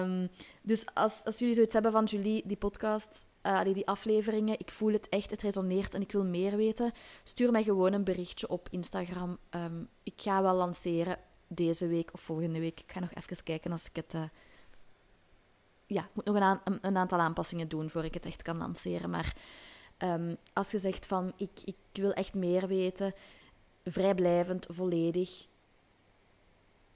Um, 0.00 0.30
dus 0.62 0.94
als, 0.94 1.20
als 1.24 1.38
jullie 1.38 1.54
zoiets 1.54 1.74
hebben 1.74 1.92
van 1.92 2.04
Julie, 2.04 2.42
die 2.46 2.56
podcast, 2.56 3.24
uh, 3.42 3.62
die 3.62 3.86
afleveringen, 3.86 4.58
ik 4.58 4.70
voel 4.70 4.92
het 4.92 5.08
echt, 5.08 5.30
het 5.30 5.42
resoneert 5.42 5.94
en 5.94 6.00
ik 6.00 6.12
wil 6.12 6.24
meer 6.24 6.56
weten, 6.56 6.92
stuur 7.24 7.50
mij 7.50 7.62
gewoon 7.62 7.92
een 7.92 8.04
berichtje 8.04 8.48
op 8.48 8.68
Instagram. 8.70 9.38
Um, 9.50 9.88
ik 10.02 10.14
ga 10.16 10.42
wel 10.42 10.54
lanceren 10.54 11.18
deze 11.48 11.86
week 11.86 12.10
of 12.12 12.20
volgende 12.20 12.58
week. 12.58 12.80
Ik 12.80 12.92
ga 12.92 13.00
nog 13.00 13.14
even 13.14 13.44
kijken 13.44 13.72
als 13.72 13.86
ik 13.86 13.96
het... 13.96 14.14
Uh, 14.14 14.22
ja, 15.86 16.02
ik 16.02 16.14
moet 16.14 16.24
nog 16.24 16.60
een, 16.80 16.96
aantal 16.96 17.18
aanpassingen 17.18 17.68
doen 17.68 17.90
voor 17.90 18.04
ik 18.04 18.14
het 18.14 18.26
echt 18.26 18.42
kan 18.42 18.56
lanceren. 18.56 19.10
Maar 19.10 19.36
um, 19.98 20.36
als 20.52 20.70
je 20.70 20.78
zegt 20.78 21.06
van, 21.06 21.32
ik, 21.36 21.50
ik 21.64 21.76
wil 21.92 22.12
echt 22.12 22.34
meer 22.34 22.66
weten, 22.66 23.14
vrijblijvend, 23.84 24.66
volledig, 24.68 25.46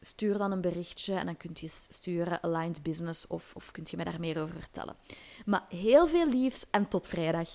stuur 0.00 0.38
dan 0.38 0.52
een 0.52 0.60
berichtje 0.60 1.14
en 1.14 1.26
dan 1.26 1.36
kunt 1.36 1.58
je 1.58 1.68
sturen 1.68 2.42
Aligned 2.42 2.82
Business 2.82 3.26
of, 3.26 3.54
of 3.54 3.70
kunt 3.70 3.90
je 3.90 3.96
mij 3.96 4.04
daar 4.04 4.20
meer 4.20 4.42
over 4.42 4.60
vertellen. 4.60 4.96
Maar 5.44 5.64
heel 5.68 6.06
veel 6.06 6.28
liefs 6.28 6.70
en 6.70 6.88
tot 6.88 7.06
vrijdag. 7.06 7.48